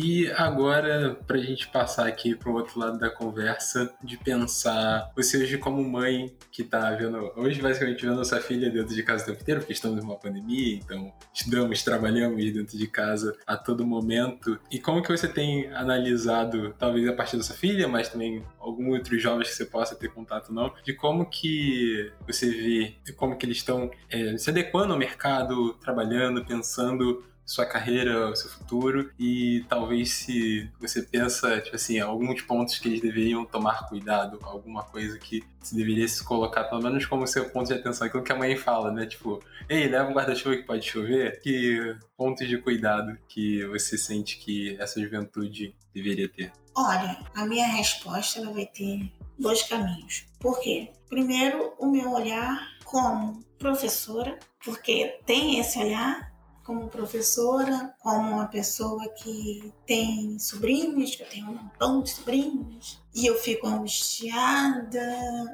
E 0.00 0.30
agora, 0.36 1.18
para 1.26 1.38
a 1.38 1.42
gente 1.42 1.66
passar 1.66 2.06
aqui 2.06 2.32
para 2.32 2.48
o 2.48 2.54
outro 2.54 2.78
lado 2.78 3.00
da 3.00 3.10
conversa, 3.10 3.92
de 4.00 4.16
pensar 4.16 5.10
você 5.16 5.38
hoje 5.38 5.58
como 5.58 5.82
mãe 5.82 6.32
que 6.52 6.62
está 6.62 6.92
vendo, 6.92 7.32
hoje 7.34 7.60
basicamente 7.60 8.06
vendo 8.06 8.20
a 8.20 8.24
sua 8.24 8.38
filha 8.40 8.70
dentro 8.70 8.94
de 8.94 9.02
casa 9.02 9.24
o 9.24 9.26
tempo 9.26 9.42
inteiro, 9.42 9.60
porque 9.60 9.72
estamos 9.72 10.04
numa 10.04 10.14
pandemia, 10.14 10.76
então 10.76 11.12
estudamos, 11.34 11.82
trabalhamos 11.82 12.44
dentro 12.52 12.78
de 12.78 12.86
casa 12.86 13.36
a 13.44 13.56
todo 13.56 13.84
momento. 13.84 14.56
E 14.70 14.78
como 14.78 15.02
que 15.02 15.10
você 15.10 15.26
tem 15.26 15.66
analisado, 15.72 16.76
talvez 16.78 17.08
a 17.08 17.12
partir 17.12 17.36
da 17.36 17.42
sua 17.42 17.56
filha, 17.56 17.88
mas 17.88 18.08
também 18.08 18.44
algum 18.60 18.92
outros 18.92 19.20
jovens 19.20 19.48
que 19.48 19.56
você 19.56 19.64
possa 19.64 19.96
ter 19.96 20.12
contato 20.12 20.54
não, 20.54 20.72
de 20.84 20.92
como 20.92 21.28
que 21.28 22.12
você 22.24 22.48
vê, 22.48 22.94
como 23.16 23.36
que 23.36 23.44
eles 23.44 23.56
estão 23.56 23.90
é, 24.08 24.38
se 24.38 24.48
adequando 24.48 24.92
ao 24.92 24.98
mercado, 24.98 25.74
trabalhando, 25.74 26.44
pensando 26.44 27.24
sua 27.48 27.64
carreira, 27.64 28.36
seu 28.36 28.50
futuro 28.50 29.10
e 29.18 29.64
talvez 29.70 30.10
se 30.10 30.70
você 30.78 31.00
pensa, 31.00 31.58
tipo 31.62 31.76
assim, 31.76 31.98
alguns 31.98 32.42
pontos 32.42 32.78
que 32.78 32.86
eles 32.88 33.00
deveriam 33.00 33.42
tomar 33.46 33.88
cuidado, 33.88 34.38
alguma 34.42 34.82
coisa 34.82 35.18
que 35.18 35.42
se 35.62 35.74
deveria 35.74 36.06
se 36.06 36.22
colocar, 36.22 36.64
pelo 36.64 36.82
menos 36.82 37.06
como 37.06 37.26
seu 37.26 37.48
ponto 37.48 37.68
de 37.68 37.72
atenção, 37.72 38.06
aquilo 38.06 38.22
que 38.22 38.32
a 38.32 38.36
mãe 38.36 38.54
fala, 38.54 38.92
né? 38.92 39.06
Tipo, 39.06 39.42
ei, 39.66 39.88
leva 39.88 40.10
um 40.10 40.12
guarda-chuva 40.12 40.56
que 40.56 40.64
pode 40.64 40.86
chover. 40.86 41.40
Que 41.40 41.96
pontos 42.18 42.46
de 42.46 42.58
cuidado 42.58 43.16
que 43.26 43.64
você 43.68 43.96
sente 43.96 44.36
que 44.36 44.76
essa 44.78 45.00
juventude 45.00 45.74
deveria 45.94 46.28
ter? 46.28 46.52
Olha, 46.76 47.18
a 47.34 47.46
minha 47.46 47.66
resposta 47.66 48.44
vai 48.52 48.66
ter 48.66 49.10
dois 49.38 49.62
caminhos. 49.62 50.26
Por 50.38 50.60
quê? 50.60 50.90
Primeiro, 51.08 51.72
o 51.78 51.86
meu 51.86 52.12
olhar 52.12 52.60
como 52.84 53.42
professora, 53.58 54.38
porque 54.62 55.18
tem 55.24 55.58
esse 55.58 55.78
olhar 55.78 56.27
como 56.68 56.86
professora, 56.90 57.94
como 57.98 58.30
uma 58.30 58.46
pessoa 58.46 59.08
que 59.14 59.72
tem 59.86 60.38
sobrinhos, 60.38 61.16
que 61.16 61.22
eu 61.22 61.28
tenho 61.30 61.46
um 61.48 61.54
montão 61.54 62.02
de 62.02 62.10
sobrinhos, 62.10 63.02
e 63.14 63.24
eu 63.24 63.38
fico 63.38 63.66
angustiada, 63.66 65.00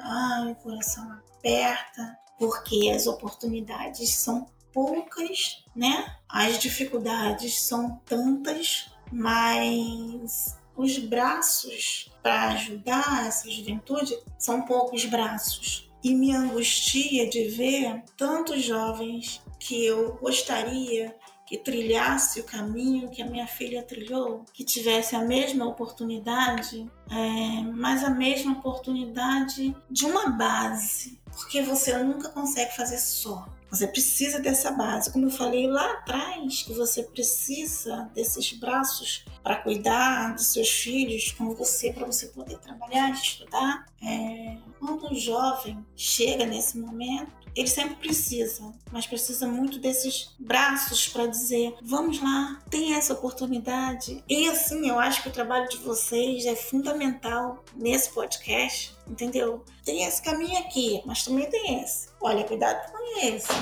ai, 0.02 0.50
o 0.50 0.56
coração 0.56 1.12
aperta, 1.12 2.18
porque 2.36 2.90
as 2.92 3.06
oportunidades 3.06 4.12
são 4.12 4.48
poucas, 4.72 5.64
né? 5.76 6.16
As 6.28 6.58
dificuldades 6.58 7.62
são 7.62 8.02
tantas, 8.04 8.90
mas 9.12 10.58
os 10.76 10.98
braços 10.98 12.10
para 12.24 12.48
ajudar 12.54 13.28
essa 13.28 13.48
juventude 13.48 14.18
são 14.36 14.62
poucos 14.62 15.04
braços. 15.04 15.88
E 16.02 16.12
me 16.12 16.34
angustia 16.34 17.30
de 17.30 17.48
ver 17.48 18.02
tantos 18.16 18.64
jovens 18.64 19.43
que 19.64 19.86
eu 19.86 20.12
gostaria 20.20 21.16
que 21.46 21.56
trilhasse 21.56 22.40
o 22.40 22.44
caminho 22.44 23.10
que 23.10 23.22
a 23.22 23.26
minha 23.26 23.46
filha 23.46 23.82
trilhou, 23.82 24.44
que 24.52 24.62
tivesse 24.62 25.16
a 25.16 25.20
mesma 25.20 25.66
oportunidade, 25.66 26.90
é, 27.10 27.62
mas 27.72 28.04
a 28.04 28.10
mesma 28.10 28.52
oportunidade 28.52 29.74
de 29.90 30.04
uma 30.04 30.28
base, 30.30 31.18
porque 31.32 31.62
você 31.62 31.96
nunca 31.98 32.28
consegue 32.28 32.76
fazer 32.76 32.98
só. 32.98 33.46
Você 33.70 33.88
precisa 33.88 34.38
dessa 34.38 34.70
base. 34.70 35.10
Como 35.10 35.26
eu 35.26 35.30
falei 35.30 35.66
lá 35.66 35.94
atrás, 35.94 36.62
que 36.62 36.72
você 36.72 37.02
precisa 37.02 38.08
desses 38.14 38.52
braços 38.52 39.24
para 39.42 39.56
cuidar 39.56 40.34
dos 40.34 40.46
seus 40.46 40.70
filhos 40.70 41.32
com 41.32 41.54
você, 41.54 41.92
para 41.92 42.06
você 42.06 42.26
poder 42.28 42.58
trabalhar, 42.58 43.10
estudar. 43.10 43.86
É, 44.00 44.58
quando 44.78 45.10
um 45.10 45.14
jovem 45.14 45.84
chega 45.96 46.46
nesse 46.46 46.78
momento, 46.78 47.43
ele 47.54 47.68
sempre 47.68 47.94
precisa, 47.96 48.72
mas 48.90 49.06
precisa 49.06 49.46
muito 49.46 49.78
desses 49.78 50.34
braços 50.38 51.08
para 51.08 51.26
dizer: 51.26 51.74
vamos 51.82 52.20
lá, 52.20 52.60
tem 52.68 52.94
essa 52.94 53.12
oportunidade. 53.12 54.22
E 54.28 54.48
assim, 54.48 54.88
eu 54.88 54.98
acho 54.98 55.22
que 55.22 55.28
o 55.28 55.32
trabalho 55.32 55.68
de 55.68 55.78
vocês 55.78 56.44
é 56.46 56.56
fundamental 56.56 57.64
nesse 57.74 58.10
podcast, 58.10 58.96
entendeu? 59.06 59.64
Tem 59.84 60.04
esse 60.04 60.20
caminho 60.20 60.58
aqui, 60.58 61.02
mas 61.06 61.24
também 61.24 61.48
tem 61.48 61.82
esse. 61.82 62.08
Olha, 62.20 62.44
cuidado 62.44 62.90
com 62.90 63.26
esse. 63.26 63.52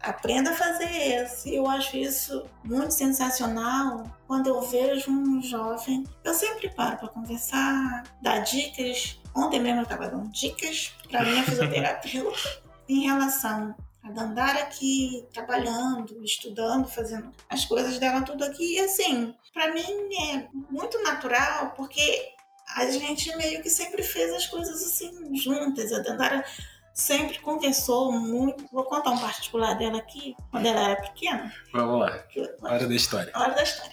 Aprenda 0.00 0.50
a 0.50 0.56
fazer 0.56 0.90
esse. 0.90 1.54
Eu 1.54 1.66
acho 1.68 1.96
isso 1.96 2.44
muito 2.64 2.92
sensacional 2.92 4.04
quando 4.26 4.48
eu 4.48 4.60
vejo 4.62 5.10
um 5.12 5.40
jovem. 5.40 6.04
Eu 6.24 6.34
sempre 6.34 6.68
paro 6.70 6.96
para 6.98 7.08
conversar, 7.08 8.02
dar 8.20 8.40
dicas. 8.40 9.20
Ontem 9.34 9.60
mesmo 9.60 9.80
eu 9.80 9.84
estava 9.84 10.08
dando 10.08 10.28
dicas 10.30 10.92
para 11.08 11.24
minha 11.24 11.44
fisioterapeuta 11.44 12.62
em 12.92 13.06
relação 13.06 13.74
a 14.02 14.10
Dandara 14.10 14.62
aqui 14.62 15.26
trabalhando, 15.32 16.24
estudando, 16.24 16.88
fazendo 16.88 17.30
as 17.48 17.64
coisas 17.64 17.98
dela 17.98 18.22
tudo 18.22 18.44
aqui. 18.44 18.74
E 18.74 18.80
assim, 18.80 19.34
para 19.54 19.72
mim 19.72 20.14
é 20.32 20.48
muito 20.70 21.00
natural, 21.02 21.72
porque 21.76 22.32
a 22.74 22.90
gente 22.90 23.34
meio 23.36 23.62
que 23.62 23.70
sempre 23.70 24.02
fez 24.02 24.32
as 24.32 24.46
coisas 24.46 24.82
assim 24.82 25.34
juntas. 25.36 25.92
A 25.92 26.00
Dandara 26.00 26.44
sempre 26.92 27.38
conversou 27.38 28.12
muito. 28.12 28.66
Vou 28.72 28.84
contar 28.84 29.10
um 29.10 29.18
particular 29.18 29.74
dela 29.74 29.98
aqui, 29.98 30.34
quando 30.50 30.66
ela 30.66 30.80
era 30.90 31.00
pequena. 31.00 31.52
Vamos 31.72 32.00
lá. 32.00 32.24
Hora 32.62 32.86
da 32.86 32.94
história. 32.94 33.32
Hora 33.34 33.54
da 33.54 33.62
história. 33.62 33.92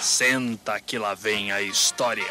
Senta 0.00 0.78
que 0.80 0.98
lá 0.98 1.14
vem 1.14 1.50
a 1.50 1.60
história. 1.60 2.24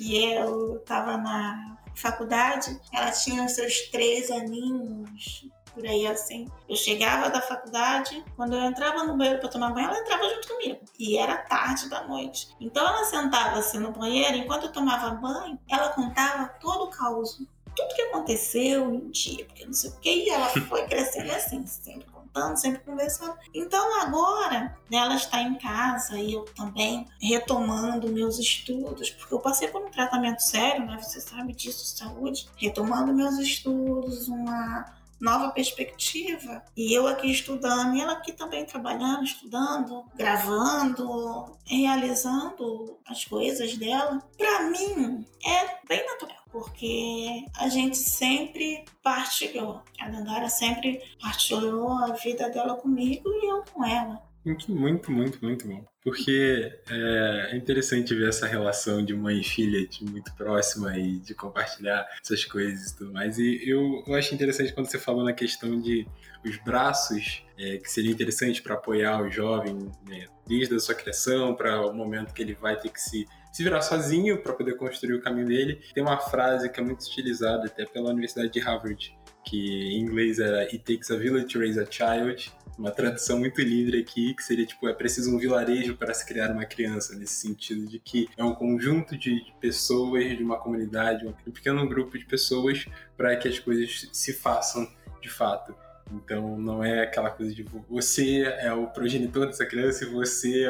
Que 0.00 0.24
eu 0.24 0.76
estava 0.76 1.18
na 1.18 1.76
faculdade, 1.94 2.80
ela 2.90 3.10
tinha 3.10 3.46
seus 3.48 3.82
três 3.90 4.30
aninhos, 4.30 5.46
por 5.74 5.86
aí 5.86 6.06
assim. 6.06 6.48
Eu 6.66 6.74
chegava 6.74 7.28
da 7.28 7.42
faculdade, 7.42 8.24
quando 8.34 8.56
eu 8.56 8.62
entrava 8.62 9.04
no 9.04 9.14
banheiro 9.14 9.40
para 9.40 9.50
tomar 9.50 9.74
banho, 9.74 9.88
ela 9.88 10.00
entrava 10.00 10.26
junto 10.30 10.48
comigo. 10.48 10.80
E 10.98 11.18
era 11.18 11.36
tarde 11.36 11.90
da 11.90 12.08
noite. 12.08 12.48
Então 12.58 12.86
ela 12.86 13.04
sentava 13.04 13.58
assim 13.58 13.78
no 13.78 13.92
banheiro, 13.92 14.38
enquanto 14.38 14.64
eu 14.64 14.72
tomava 14.72 15.10
banho, 15.10 15.58
ela 15.68 15.90
contava 15.90 16.48
todo 16.60 16.84
o 16.84 16.90
caos. 16.90 17.36
Tudo 17.76 17.94
que 17.94 18.02
aconteceu 18.02 18.94
em 18.94 19.10
dia, 19.10 19.44
porque 19.44 19.66
não 19.66 19.74
sei 19.74 19.90
o 19.90 19.96
que, 20.00 20.10
e 20.10 20.30
ela 20.30 20.46
foi 20.48 20.86
crescendo 20.86 21.30
assim, 21.30 21.66
sempre 21.66 22.06
contando, 22.32 22.56
sempre 22.56 22.80
conversando. 22.80 23.36
Então 23.54 24.00
agora 24.00 24.76
né, 24.90 24.98
ela 24.98 25.14
está 25.14 25.42
em 25.42 25.56
casa 25.56 26.18
e 26.18 26.32
eu 26.32 26.44
também 26.56 27.06
retomando 27.20 28.08
meus 28.08 28.38
estudos, 28.38 29.10
porque 29.10 29.34
eu 29.34 29.40
passei 29.40 29.68
por 29.68 29.82
um 29.82 29.90
tratamento 29.90 30.40
sério, 30.40 30.86
né? 30.86 30.98
Você 31.00 31.20
sabe 31.20 31.52
disso, 31.52 31.84
saúde. 31.96 32.48
Retomando 32.56 33.12
meus 33.12 33.38
estudos, 33.38 34.28
uma 34.28 35.00
nova 35.20 35.50
perspectiva. 35.50 36.62
E 36.76 36.92
eu 36.92 37.06
aqui 37.06 37.30
estudando, 37.30 37.94
e 37.94 38.00
ela 38.00 38.12
aqui 38.12 38.32
também 38.32 38.64
trabalhando, 38.64 39.24
estudando, 39.24 40.04
gravando, 40.16 41.58
realizando 41.66 42.98
as 43.06 43.24
coisas 43.24 43.76
dela. 43.76 44.18
Para 44.38 44.70
mim 44.70 45.26
é 45.44 45.86
bem 45.86 46.06
natural 46.06 46.39
porque 46.52 47.44
a 47.56 47.68
gente 47.68 47.96
sempre 47.96 48.84
partilhou. 49.02 49.82
A 50.00 50.08
Dandara 50.08 50.48
sempre 50.48 51.00
partilhou 51.20 51.90
a 51.90 52.12
vida 52.12 52.48
dela 52.50 52.74
comigo 52.76 53.28
e 53.28 53.50
eu 53.50 53.62
com 53.72 53.84
ela. 53.84 54.22
Muito, 54.44 54.72
muito, 54.72 55.12
muito, 55.12 55.44
muito 55.44 55.68
bom. 55.68 55.84
Porque 56.02 56.72
é 56.88 57.54
interessante 57.54 58.14
ver 58.14 58.30
essa 58.30 58.46
relação 58.46 59.04
de 59.04 59.14
mãe 59.14 59.40
e 59.40 59.44
filha 59.44 59.86
de 59.86 60.02
muito 60.02 60.34
próxima 60.34 60.96
e 60.96 61.18
de 61.18 61.34
compartilhar 61.34 62.08
essas 62.22 62.44
coisas 62.46 62.90
e 62.90 62.96
tudo 62.96 63.12
mais. 63.12 63.38
E 63.38 63.60
eu, 63.68 64.02
eu 64.06 64.14
acho 64.14 64.34
interessante 64.34 64.72
quando 64.72 64.86
você 64.86 64.98
falou 64.98 65.24
na 65.24 65.34
questão 65.34 65.78
de 65.78 66.06
os 66.42 66.56
braços, 66.56 67.44
é, 67.58 67.76
que 67.76 67.90
seria 67.90 68.10
interessante 68.10 68.62
para 68.62 68.74
apoiar 68.74 69.20
o 69.22 69.30
jovem 69.30 69.90
né, 70.08 70.26
desde 70.46 70.74
a 70.74 70.80
sua 70.80 70.94
criação 70.94 71.54
para 71.54 71.86
o 71.86 71.92
momento 71.92 72.32
que 72.32 72.40
ele 72.40 72.54
vai 72.54 72.78
ter 72.80 72.88
que 72.88 73.00
se 73.00 73.26
se 73.52 73.62
virar 73.62 73.82
sozinho 73.82 74.42
para 74.42 74.52
poder 74.52 74.76
construir 74.76 75.14
o 75.14 75.22
caminho 75.22 75.46
dele. 75.46 75.80
Tem 75.94 76.02
uma 76.02 76.18
frase 76.18 76.70
que 76.70 76.80
é 76.80 76.82
muito 76.82 77.02
utilizada 77.02 77.66
até 77.66 77.84
pela 77.84 78.10
Universidade 78.10 78.50
de 78.50 78.60
Harvard, 78.60 79.16
que 79.44 79.94
em 79.94 80.00
inglês 80.00 80.38
era 80.38 80.62
It 80.62 80.78
takes 80.78 81.10
a 81.10 81.16
village 81.16 81.46
to 81.46 81.58
raise 81.58 81.78
a 81.78 81.86
child, 81.86 82.52
uma 82.78 82.90
tradução 82.90 83.38
muito 83.38 83.60
livre 83.60 84.00
aqui, 84.00 84.34
que 84.34 84.42
seria 84.42 84.64
tipo, 84.64 84.88
é 84.88 84.94
preciso 84.94 85.34
um 85.34 85.38
vilarejo 85.38 85.96
para 85.96 86.14
se 86.14 86.24
criar 86.24 86.50
uma 86.50 86.64
criança, 86.64 87.14
nesse 87.14 87.34
sentido 87.34 87.86
de 87.86 87.98
que 87.98 88.28
é 88.36 88.42
um 88.42 88.54
conjunto 88.54 89.18
de 89.18 89.44
pessoas, 89.60 90.36
de 90.36 90.42
uma 90.42 90.58
comunidade, 90.58 91.26
um 91.26 91.50
pequeno 91.50 91.86
grupo 91.86 92.18
de 92.18 92.24
pessoas 92.24 92.86
para 93.16 93.36
que 93.36 93.48
as 93.48 93.58
coisas 93.58 94.08
se 94.12 94.32
façam 94.32 94.90
de 95.20 95.28
fato. 95.28 95.74
Então 96.12 96.58
não 96.58 96.82
é 96.82 97.02
aquela 97.02 97.30
coisa 97.30 97.54
de 97.54 97.64
você 97.88 98.42
é 98.58 98.72
o 98.72 98.86
progenitor 98.88 99.46
dessa 99.46 99.64
criança 99.64 100.04
e 100.04 100.08
você 100.08 100.64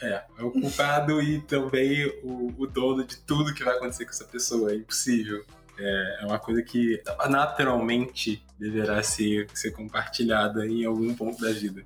é, 0.00 0.22
é 0.38 0.42
o 0.42 0.50
culpado 0.50 1.20
e 1.20 1.40
também 1.42 2.06
o, 2.22 2.52
o, 2.56 2.66
dono 2.66 3.04
de 3.04 3.16
tudo 3.18 3.54
que 3.54 3.64
vai 3.64 3.76
acontecer 3.76 4.04
com 4.04 4.10
essa 4.10 4.24
pessoa. 4.24 4.72
É 4.72 4.76
impossível. 4.76 5.44
É, 5.78 6.18
é 6.20 6.26
uma 6.26 6.38
coisa 6.38 6.62
que 6.62 7.02
naturalmente 7.28 8.44
deverá 8.58 9.02
ser, 9.02 9.48
ser 9.54 9.72
compartilhada 9.72 10.66
em 10.66 10.84
algum 10.84 11.14
ponto 11.14 11.40
da 11.40 11.50
vida. 11.50 11.82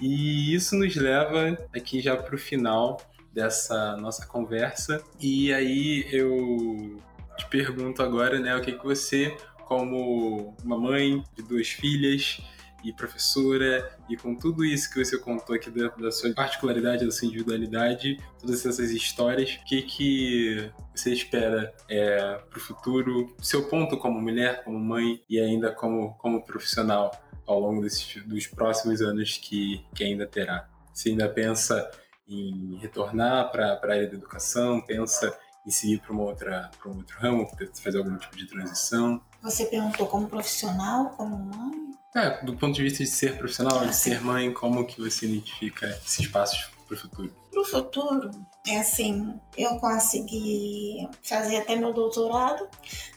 E 0.00 0.54
isso 0.54 0.76
nos 0.76 0.96
leva 0.96 1.56
aqui 1.74 2.00
já 2.00 2.16
para 2.16 2.34
o 2.34 2.38
final 2.38 3.00
dessa 3.32 3.96
nossa 3.96 4.26
conversa. 4.26 5.02
E 5.20 5.52
aí 5.52 6.06
eu 6.10 7.00
te 7.36 7.46
pergunto 7.46 8.02
agora, 8.02 8.38
né, 8.38 8.54
o 8.56 8.60
que, 8.60 8.72
que 8.72 8.84
você 8.84 9.34
como 9.72 10.54
uma 10.62 10.78
mãe 10.78 11.24
de 11.34 11.42
duas 11.42 11.68
filhas 11.68 12.42
e 12.84 12.92
professora, 12.92 13.96
e 14.08 14.16
com 14.16 14.34
tudo 14.34 14.64
isso 14.64 14.92
que 14.92 15.02
você 15.02 15.16
contou 15.16 15.54
aqui 15.54 15.70
da, 15.70 15.88
da 15.88 16.10
sua 16.10 16.34
particularidade, 16.34 17.06
da 17.06 17.10
sua 17.10 17.28
individualidade, 17.28 18.18
todas 18.38 18.66
essas 18.66 18.90
histórias, 18.90 19.54
o 19.54 19.64
que, 19.64 19.82
que 19.82 20.70
você 20.94 21.12
espera 21.12 21.72
é, 21.88 22.34
para 22.50 22.58
o 22.58 22.60
futuro, 22.60 23.34
seu 23.40 23.66
ponto 23.68 23.96
como 23.96 24.20
mulher, 24.20 24.62
como 24.64 24.78
mãe 24.78 25.22
e 25.28 25.40
ainda 25.40 25.72
como, 25.72 26.14
como 26.18 26.44
profissional 26.44 27.10
ao 27.46 27.58
longo 27.58 27.80
desses, 27.80 28.22
dos 28.24 28.46
próximos 28.46 29.00
anos 29.00 29.38
que, 29.38 29.86
que 29.94 30.04
ainda 30.04 30.26
terá? 30.26 30.68
Você 30.92 31.10
ainda 31.10 31.28
pensa 31.28 31.90
em 32.28 32.76
retornar 32.76 33.50
para 33.50 33.74
a 33.74 33.90
área 33.90 34.08
da 34.08 34.16
educação, 34.16 34.82
pensa 34.82 35.34
em 35.66 35.70
seguir 35.70 36.00
para 36.00 36.12
uma 36.12 36.24
outra 36.24 36.70
para 36.78 36.90
um 36.90 36.96
outro 36.96 37.16
ramo, 37.18 37.48
fazer 37.80 37.98
algum 37.98 38.16
tipo 38.18 38.36
de 38.36 38.46
transição? 38.46 39.22
Você 39.42 39.66
perguntou 39.66 40.06
como 40.06 40.28
profissional, 40.28 41.10
como 41.10 41.36
mãe? 41.36 41.92
É, 42.14 42.44
do 42.44 42.56
ponto 42.56 42.74
de 42.74 42.82
vista 42.82 43.02
de 43.02 43.10
ser 43.10 43.38
profissional, 43.38 43.86
de 43.86 43.96
ser 43.96 44.20
mãe, 44.22 44.52
como 44.52 44.86
que 44.86 45.00
você 45.00 45.26
identifica 45.26 45.86
esses 46.04 46.26
passos 46.28 46.70
para 46.86 46.94
o 46.94 46.98
futuro? 46.98 47.34
Para 47.50 47.60
o 47.60 47.64
futuro, 47.64 48.30
é 48.66 48.78
assim, 48.78 49.34
eu 49.56 49.78
consegui 49.78 51.08
fazer 51.22 51.56
até 51.56 51.74
meu 51.74 51.92
doutorado. 51.92 52.68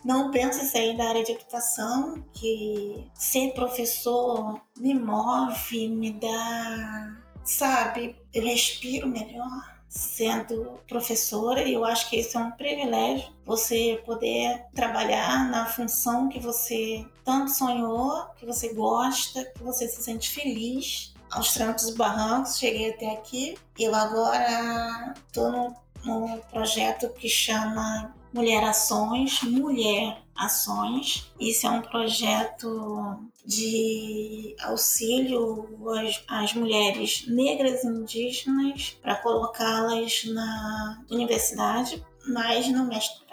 Não 0.03 0.31
penso 0.31 0.61
em 0.61 0.65
sair 0.65 0.97
da 0.97 1.09
área 1.09 1.23
de 1.23 1.33
educação, 1.33 2.23
que 2.33 3.05
ser 3.13 3.53
professor 3.53 4.59
me 4.77 4.93
move, 4.93 5.89
me 5.89 6.13
dá, 6.13 7.17
sabe, 7.43 8.15
eu 8.33 8.43
respiro 8.43 9.07
melhor 9.07 9.74
sendo 9.95 10.77
professora 10.87 11.63
e 11.63 11.73
eu 11.73 11.85
acho 11.85 12.09
que 12.09 12.17
isso 12.17 12.37
é 12.37 12.41
um 12.41 12.51
privilégio 12.51 13.29
você 13.45 14.01
poder 14.05 14.65
trabalhar 14.73 15.49
na 15.49 15.65
função 15.67 16.27
que 16.27 16.39
você 16.39 17.05
tanto 17.23 17.51
sonhou, 17.51 18.25
que 18.35 18.45
você 18.45 18.73
gosta, 18.73 19.45
que 19.45 19.63
você 19.63 19.87
se 19.87 20.03
sente 20.03 20.29
feliz. 20.29 21.13
Aos 21.31 21.53
trancos 21.53 21.89
e 21.89 21.95
barrancos, 21.95 22.57
cheguei 22.57 22.91
até 22.91 23.11
aqui. 23.11 23.57
Eu 23.79 23.95
agora 23.95 25.13
estou 25.27 25.75
no 26.03 26.39
projeto 26.51 27.09
que 27.09 27.27
chama 27.27 28.13
Mulher 28.33 28.63
Ações, 28.63 29.41
Mulher 29.43 30.24
Ações. 30.35 31.31
Isso 31.39 31.65
é 31.65 31.69
um 31.69 31.81
projeto 31.81 33.19
de 33.45 34.55
auxílio 34.61 35.67
às, 35.97 36.23
às 36.27 36.53
mulheres 36.53 37.25
negras 37.27 37.83
e 37.83 37.87
indígenas 37.87 38.97
para 39.01 39.15
colocá-las 39.15 40.25
na 40.25 41.03
universidade, 41.09 42.03
mas 42.27 42.67
no 42.67 42.89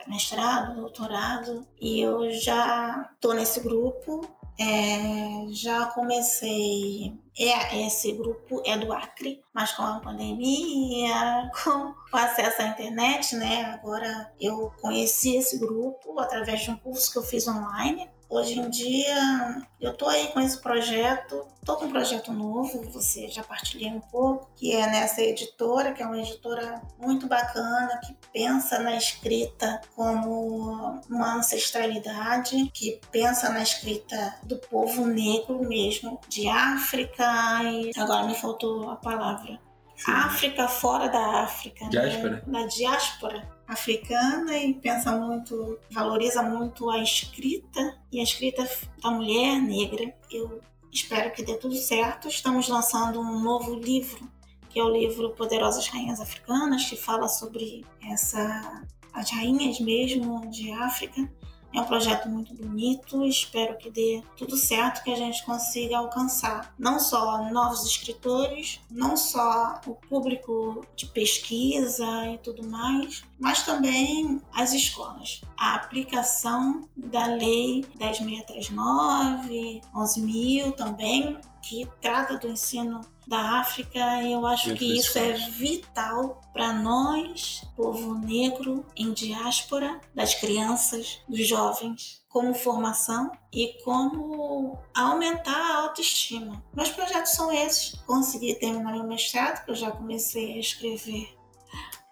mestrado, 0.07 0.77
doutorado. 0.77 1.67
E 1.81 2.01
eu 2.01 2.31
já 2.33 3.11
estou 3.15 3.35
nesse 3.35 3.61
grupo 3.61 4.29
é, 4.59 5.47
já 5.51 5.87
comecei. 5.87 7.19
É, 7.39 7.87
esse 7.87 8.13
grupo 8.13 8.63
é 8.65 8.77
do 8.77 8.93
Acre, 8.93 9.43
mas 9.55 9.73
com 9.73 9.83
a 9.83 10.01
pandemia, 10.01 11.51
com 11.65 11.95
o 12.13 12.17
acesso 12.17 12.63
à 12.63 12.67
internet, 12.67 13.35
né? 13.37 13.65
Agora 13.65 14.33
eu 14.41 14.71
conheci 14.81 15.37
esse 15.37 15.59
grupo 15.59 16.19
através 16.21 16.61
de 16.61 16.71
um 16.71 16.77
curso 16.77 17.11
que 17.11 17.19
eu 17.19 17.23
fiz 17.23 17.49
online 17.49 18.11
Hoje 18.33 18.59
em 18.59 18.71
dia, 18.71 19.63
eu 19.79 19.93
tô 19.93 20.09
aí 20.09 20.29
com 20.29 20.41
esse 20.41 20.59
projeto, 20.59 21.47
tô 21.67 21.77
com 21.77 21.85
um 21.85 21.91
projeto 21.91 22.33
novo, 22.33 22.91
você 22.91 23.29
já 23.29 23.45
partilhei 23.45 23.91
um 23.91 24.01
pouco, 24.01 24.51
que 24.57 24.73
é 24.73 24.87
nessa 24.87 25.21
editora, 25.21 25.93
que 25.93 26.03
é 26.03 26.07
uma 26.07 26.19
editora 26.19 26.81
muito 26.99 27.27
bacana, 27.27 28.01
que 28.03 28.17
pensa 28.33 28.79
na 28.79 28.97
escrita 28.97 29.83
como 29.95 30.99
uma 31.11 31.35
ancestralidade, 31.35 32.71
que 32.73 32.99
pensa 33.11 33.51
na 33.51 33.63
escrita 33.63 34.35
do 34.45 34.57
povo 34.57 35.05
negro 35.05 35.63
mesmo, 35.69 36.19
de 36.27 36.49
África 36.49 37.63
e 37.65 37.91
agora 37.99 38.25
me 38.25 38.35
faltou 38.35 38.89
a 38.89 38.97
palavra. 38.97 39.61
Sim. 39.95 40.11
África 40.11 40.69
fora 40.69 41.09
da 41.09 41.43
África. 41.43 41.87
Diáspora. 41.91 42.31
Né? 42.31 42.43
Na 42.47 42.67
diáspora 42.67 43.52
africana 43.67 44.57
e 44.59 44.75
pensa 44.75 45.13
muito, 45.13 45.79
valoriza 45.91 46.43
muito 46.43 46.91
a 46.91 47.03
escrita 47.03 47.99
e 48.11 48.21
a 48.21 48.23
escrita 48.23 48.69
da 49.03 49.11
mulher 49.11 49.61
negra. 49.61 50.15
Eu 50.31 50.61
espero 50.91 51.33
que 51.33 51.43
dê 51.43 51.57
tudo 51.57 51.75
certo. 51.77 52.29
Estamos 52.29 52.69
lançando 52.69 53.21
um 53.21 53.41
novo 53.41 53.75
livro, 53.75 54.29
que 54.69 54.79
é 54.79 54.85
o 54.85 54.91
livro 54.91 55.31
Poderosas 55.31 55.87
Rainhas 55.89 56.21
Africanas, 56.21 56.85
que 56.85 56.97
fala 56.97 57.29
sobre 57.29 57.85
essa 58.03 58.83
as 59.13 59.31
rainhas 59.31 59.79
mesmo 59.79 60.51
de 60.51 60.73
África 60.73 61.29
é 61.75 61.81
um 61.81 61.87
projeto 61.87 62.29
muito 62.29 62.55
bonito, 62.55 63.25
espero 63.25 63.79
que 63.79 63.91
dê 63.91 64.23
tudo 64.37 64.57
certo, 64.57 65.03
que 65.03 65.11
a 65.11 65.17
gente 65.17 65.43
consiga 65.45 65.97
alcançar 65.97 66.75
não 66.79 67.01
só 67.01 67.51
novos 67.51 67.87
escritores, 67.87 68.79
não 68.91 69.17
só 69.17 69.81
o 69.87 69.95
público 69.95 70.87
de 70.95 71.07
pesquisa 71.07 72.27
e 72.27 72.37
tudo 72.39 72.69
mais, 72.69 73.25
mas 73.43 73.65
também 73.65 74.41
as 74.55 74.73
escolas. 74.73 75.41
A 75.59 75.75
aplicação 75.75 76.89
da 76.97 77.27
Lei 77.27 77.85
10.639, 77.99 79.81
11.000 79.93 80.73
também, 80.77 81.37
que 81.61 81.89
trata 82.01 82.39
do 82.39 82.47
ensino 82.49 83.01
da 83.27 83.59
África, 83.61 83.99
eu 84.23 84.47
acho 84.47 84.75
que 84.75 84.97
isso 84.97 85.19
é 85.19 85.33
vital 85.33 86.41
para 86.53 86.73
nós, 86.73 87.65
povo 87.77 88.15
negro 88.15 88.87
em 88.97 89.13
diáspora, 89.13 90.01
das 90.15 90.35
crianças, 90.37 91.21
dos 91.29 91.47
jovens, 91.47 92.23
como 92.29 92.55
formação 92.55 93.33
e 93.53 93.77
como 93.85 94.79
aumentar 94.95 95.53
a 95.53 95.83
autoestima. 95.83 96.63
Meus 96.75 96.91
projetos 96.91 97.33
são 97.33 97.53
esses. 97.53 97.95
Consegui 98.07 98.55
terminar 98.55 98.93
meu 98.93 99.05
mestrado, 99.05 99.65
que 99.65 99.71
eu 99.73 99.75
já 99.75 99.91
comecei 99.91 100.55
a 100.55 100.59
escrever 100.59 101.42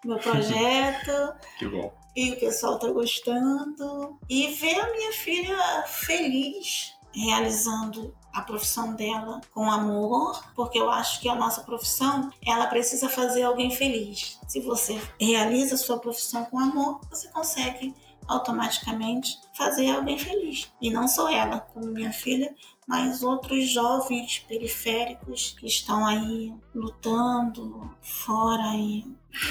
meu 0.05 0.17
projeto. 0.19 1.33
que 1.57 1.67
bom. 1.67 1.93
E 2.15 2.31
o 2.31 2.39
pessoal 2.39 2.77
tá 2.77 2.89
gostando. 2.89 4.17
E 4.29 4.47
ver 4.47 4.79
a 4.79 4.91
minha 4.91 5.11
filha 5.13 5.83
feliz 5.87 6.93
realizando 7.13 8.15
a 8.33 8.41
profissão 8.41 8.93
dela 8.93 9.41
com 9.53 9.69
amor, 9.69 10.41
porque 10.55 10.79
eu 10.79 10.89
acho 10.89 11.19
que 11.19 11.27
a 11.27 11.35
nossa 11.35 11.61
profissão, 11.61 12.31
ela 12.45 12.67
precisa 12.67 13.09
fazer 13.09 13.43
alguém 13.43 13.69
feliz. 13.71 14.39
Se 14.47 14.61
você 14.61 15.01
realiza 15.19 15.75
a 15.75 15.77
sua 15.77 15.99
profissão 15.99 16.45
com 16.45 16.57
amor, 16.57 17.01
você 17.09 17.27
consegue 17.27 17.93
automaticamente 18.27 19.39
fazer 19.53 19.91
alguém 19.91 20.17
feliz. 20.17 20.71
E 20.81 20.89
não 20.89 21.07
só 21.07 21.29
ela, 21.29 21.59
como 21.59 21.87
minha 21.87 22.13
filha, 22.13 22.55
mas 22.87 23.23
outros 23.23 23.69
jovens 23.69 24.39
periféricos 24.47 25.55
que 25.59 25.67
estão 25.67 26.05
aí 26.05 26.53
lutando 26.73 27.93
fora 28.01 28.63
aí 28.71 29.05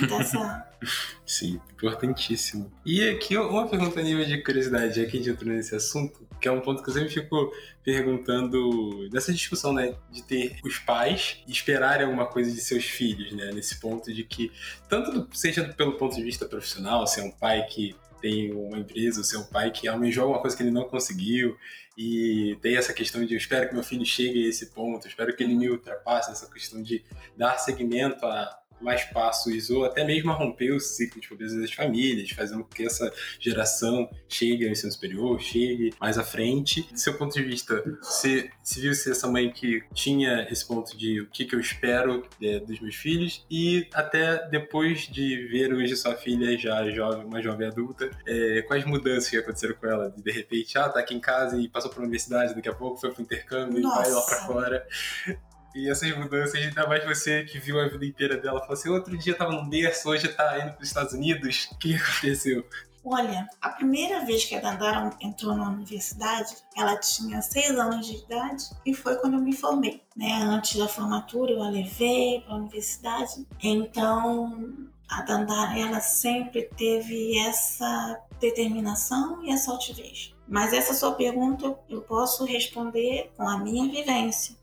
dessa. 0.09 0.67
Sim, 1.27 1.61
importantíssimo. 1.73 2.73
E 2.85 3.09
aqui 3.09 3.37
uma 3.37 3.69
pergunta 3.69 4.01
a 4.01 4.03
nível 4.03 4.25
de 4.25 4.43
curiosidade, 4.43 5.01
já 5.01 5.09
que 5.09 5.17
a 5.17 5.21
gente 5.21 5.31
entrou 5.31 5.53
nesse 5.53 5.75
assunto, 5.75 6.27
que 6.41 6.49
é 6.49 6.53
um 6.53 6.61
ponto 6.61 6.83
que 6.83 6.89
eu 6.89 6.95
sempre 6.95 7.11
fico 7.11 7.53
perguntando 7.85 9.09
nessa 9.13 9.33
discussão, 9.33 9.73
né, 9.73 9.95
de 10.11 10.23
ter 10.23 10.59
os 10.65 10.79
pais 10.79 11.43
esperarem 11.47 12.07
alguma 12.07 12.27
coisa 12.27 12.51
de 12.51 12.61
seus 12.61 12.85
filhos, 12.85 13.33
né, 13.33 13.53
nesse 13.53 13.79
ponto 13.79 14.13
de 14.13 14.25
que, 14.25 14.51
tanto 14.89 15.13
do, 15.13 15.37
seja 15.37 15.65
pelo 15.75 15.97
ponto 15.97 16.17
de 16.17 16.23
vista 16.23 16.47
profissional, 16.47 17.07
ser 17.07 17.23
um 17.23 17.31
pai 17.31 17.65
que 17.67 17.95
tem 18.21 18.53
uma 18.53 18.79
empresa, 18.79 19.25
ser 19.25 19.39
um 19.39 19.45
pai 19.45 19.71
que 19.71 19.89
almejou 19.89 20.25
alguma 20.25 20.41
coisa 20.41 20.57
que 20.57 20.63
ele 20.63 20.71
não 20.71 20.85
conseguiu, 20.85 21.57
e 21.97 22.57
tem 22.63 22.77
essa 22.77 22.93
questão 22.93 23.25
de 23.25 23.35
eu 23.35 23.39
espero 23.39 23.69
que 23.69 23.75
meu 23.75 23.83
filho 23.83 24.05
chegue 24.05 24.45
a 24.45 24.49
esse 24.49 24.67
ponto, 24.71 25.07
espero 25.07 25.35
que 25.35 25.43
ele 25.43 25.55
me 25.55 25.69
ultrapasse, 25.71 26.31
essa 26.31 26.51
questão 26.51 26.83
de 26.83 27.05
dar 27.37 27.59
seguimento 27.59 28.25
a, 28.27 28.59
mais 28.83 29.05
passos 29.05 29.71
ou 29.71 29.85
até 29.85 30.05
mesmo 30.05 30.31
a 30.31 30.35
romper 30.35 30.73
o 30.73 30.81
ciclo 30.81 31.21
de 31.21 31.29
pobreza 31.29 31.61
das 31.61 31.73
famílias, 31.73 32.31
fazendo 32.31 32.65
com 32.65 32.71
que 32.71 32.85
essa 32.85 33.13
geração 33.39 34.09
chegue 34.29 34.65
ao 34.65 34.71
ensino 34.71 34.93
superior, 34.93 35.41
chegue 35.41 35.93
mais 36.01 36.19
à 36.19 36.25
frente. 36.25 36.83
Do 36.83 36.99
seu 36.99 37.15
ponto 37.15 37.35
de 37.35 37.43
vista, 37.43 37.83
você 38.03 38.51
se 38.63 38.81
viu 38.81 38.95
ser 38.95 39.11
essa 39.11 39.29
mãe 39.29 39.51
que 39.51 39.83
tinha 39.95 40.47
esse 40.51 40.67
ponto 40.67 40.97
de 40.97 41.21
o 41.21 41.27
que, 41.27 41.45
que 41.45 41.55
eu 41.55 41.61
espero 41.61 42.27
é, 42.43 42.59
dos 42.61 42.81
meus 42.81 42.95
filhos 42.95 43.45
e 43.51 43.87
até 43.93 44.49
depois 44.49 45.03
de 45.03 45.47
ver 45.49 45.73
hoje 45.73 45.97
sua 45.97 46.15
filha 46.15 46.57
já 46.57 46.89
jovem, 46.91 47.25
uma 47.25 47.43
jovem 47.43 47.67
adulta, 47.67 48.11
é, 48.27 48.63
quais 48.63 48.85
mudanças 48.85 49.29
que 49.29 49.37
aconteceram 49.37 49.75
com 49.75 49.87
ela? 49.87 50.11
De, 50.11 50.23
de 50.23 50.31
repente, 50.31 50.79
ah, 50.79 50.89
tá 50.89 51.01
aqui 51.01 51.15
em 51.15 51.21
casa 51.21 51.57
e 51.57 51.69
passou 51.69 51.91
para 51.91 52.01
a 52.01 52.03
universidade, 52.03 52.55
daqui 52.55 52.69
a 52.69 52.75
pouco 52.75 52.99
foi 52.99 53.11
para 53.11 53.21
o 53.21 53.23
intercâmbio 53.23 53.81
Nossa. 53.81 54.01
e 54.01 54.03
vai 54.03 54.13
lá 54.13 54.23
para 54.23 54.37
fora. 54.47 54.87
E 55.75 55.89
essas 55.89 56.17
mudanças, 56.17 56.55
ainda 56.55 56.87
mais 56.87 57.05
você 57.05 57.45
que 57.45 57.59
viu 57.59 57.81
a 57.81 57.89
vida 57.89 58.05
inteira 58.05 58.37
dela, 58.37 58.61
falou 58.61 58.75
assim: 58.75 58.89
outro 58.89 59.17
dia 59.17 59.35
tava 59.35 59.53
no 59.53 59.69
berço, 59.69 60.09
hoje 60.09 60.29
tá 60.29 60.59
indo 60.59 60.73
para 60.73 60.83
os 60.83 60.89
Estados 60.89 61.13
Unidos. 61.13 61.69
O 61.73 61.79
que 61.79 61.95
aconteceu? 61.97 62.65
Olha, 63.03 63.49
a 63.63 63.71
primeira 63.71 64.25
vez 64.27 64.45
que 64.45 64.55
a 64.55 64.61
Dandara 64.61 65.11
entrou 65.21 65.57
na 65.57 65.71
universidade, 65.71 66.55
ela 66.77 66.99
tinha 66.99 67.41
seis 67.41 67.71
anos 67.71 68.07
de 68.07 68.17
idade 68.17 68.65
e 68.85 68.93
foi 68.93 69.17
quando 69.17 69.35
eu 69.35 69.41
me 69.41 69.55
formei. 69.55 70.03
Né? 70.15 70.43
Antes 70.43 70.79
da 70.79 70.87
formatura, 70.87 71.53
eu 71.53 71.63
a 71.63 71.71
levei 71.71 72.43
para 72.43 72.55
a 72.55 72.59
universidade. 72.59 73.47
Então, 73.63 74.91
a 75.09 75.23
Dandara, 75.23 75.79
ela 75.79 76.01
sempre 76.01 76.69
teve 76.77 77.39
essa 77.39 78.21
determinação 78.39 79.43
e 79.45 79.51
essa 79.51 79.71
altivez 79.71 80.35
Mas 80.51 80.73
essa 80.73 80.93
sua 80.93 81.13
pergunta 81.13 81.79
eu 81.89 82.03
posso 82.03 82.45
responder 82.45 83.31
com 83.37 83.49
a 83.49 83.57
minha 83.59 83.89
vivência. 83.89 84.57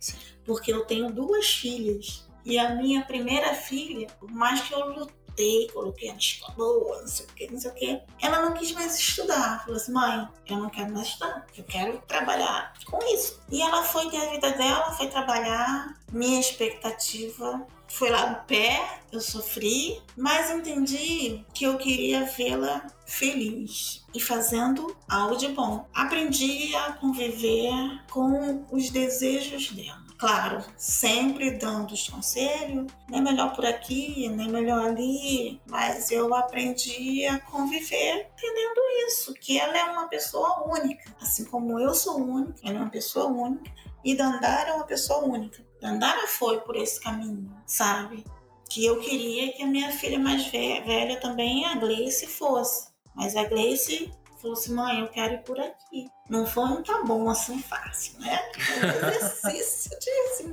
Porque 0.43 0.71
eu 0.71 0.83
tenho 0.83 1.13
duas 1.13 1.47
filhas. 1.47 2.27
E 2.43 2.59
a 2.59 2.75
minha 2.75 3.03
primeira 3.03 3.53
filha, 3.53 4.07
por 4.19 4.29
mais 4.29 4.59
que 4.61 4.73
eu 4.73 5.07
lutei, 5.37 5.69
coloquei 5.71 6.11
na 6.11 6.17
escola, 6.17 7.01
não 7.01 7.07
sei 7.07 7.25
o 7.25 7.29
que, 7.29 7.51
não 7.51 7.59
sei 7.59 7.71
o 7.71 7.73
que, 7.75 8.01
ela 8.21 8.41
não 8.41 8.53
quis 8.53 8.71
mais 8.71 8.97
estudar. 8.97 9.63
Falou 9.63 9.75
assim, 9.75 9.91
mãe, 9.91 10.27
eu 10.47 10.57
não 10.57 10.69
quero 10.69 10.91
mais 10.91 11.07
estudar, 11.07 11.45
eu 11.55 11.63
quero 11.63 12.01
trabalhar 12.07 12.73
com 12.85 12.97
isso. 13.13 13.39
E 13.51 13.61
ela 13.61 13.83
foi 13.83 14.09
ter 14.09 14.17
a 14.17 14.31
vida 14.31 14.51
dela, 14.51 14.91
foi 14.91 15.07
trabalhar. 15.07 15.95
Minha 16.11 16.39
expectativa 16.39 17.65
foi 17.87 18.09
lá 18.09 18.29
no 18.31 18.45
pé, 18.45 19.01
eu 19.11 19.21
sofri, 19.21 20.01
mas 20.17 20.49
entendi 20.49 21.45
que 21.53 21.65
eu 21.65 21.77
queria 21.77 22.25
vê-la 22.25 22.87
feliz 23.05 24.05
e 24.13 24.19
fazendo 24.19 24.95
algo 25.07 25.37
de 25.37 25.49
bom. 25.49 25.87
Aprendi 25.93 26.75
a 26.75 26.93
conviver 26.93 28.03
com 28.09 28.65
os 28.71 28.89
desejos 28.89 29.71
dela. 29.71 30.06
Claro, 30.17 30.63
sempre 30.75 31.51
dando 31.51 31.93
os 31.93 32.09
conselhos, 32.09 32.91
nem 33.07 33.21
melhor 33.21 33.55
por 33.55 33.63
aqui, 33.63 34.27
nem 34.29 34.49
melhor 34.49 34.87
ali, 34.87 35.61
mas 35.67 36.09
eu 36.09 36.33
aprendi 36.33 37.23
a 37.27 37.39
conviver 37.39 38.27
entendendo 38.33 38.81
isso, 39.07 39.31
que 39.35 39.59
ela 39.59 39.77
é 39.77 39.83
uma 39.83 40.07
pessoa 40.07 40.67
única. 40.67 41.15
Assim 41.21 41.45
como 41.45 41.79
eu 41.79 41.93
sou 41.93 42.17
única, 42.17 42.59
ela 42.63 42.79
é 42.79 42.81
uma 42.81 42.89
pessoa 42.89 43.27
única 43.27 43.71
e 44.03 44.15
Dandara 44.15 44.69
é 44.69 44.73
uma 44.73 44.85
pessoa 44.85 45.23
única. 45.23 45.63
Dandara 45.79 46.25
foi 46.27 46.61
por 46.61 46.75
esse 46.75 46.99
caminho, 46.99 47.55
sabe? 47.67 48.25
Que 48.69 48.85
eu 48.85 48.99
queria 48.99 49.53
que 49.53 49.61
a 49.61 49.67
minha 49.67 49.91
filha 49.91 50.17
mais 50.17 50.47
velha 50.47 51.19
também, 51.19 51.63
a 51.65 51.75
Gleice, 51.75 52.25
fosse. 52.25 52.87
Mas 53.15 53.35
a 53.35 53.43
Gleice 53.43 54.11
falou 54.47 54.53
assim: 54.53 54.73
mãe, 54.73 54.99
eu 54.99 55.07
quero 55.09 55.33
ir 55.33 55.43
por 55.43 55.59
aqui. 55.59 56.09
Não 56.29 56.45
foi 56.45 56.63
um 56.65 56.83
tá 56.83 57.03
bom 57.03 57.29
assim 57.29 57.61
fácil, 57.61 58.19
né? 58.19 58.39
Um 58.57 59.07
exercício 59.07 59.97
de 59.99 60.09
assim, 60.09 60.51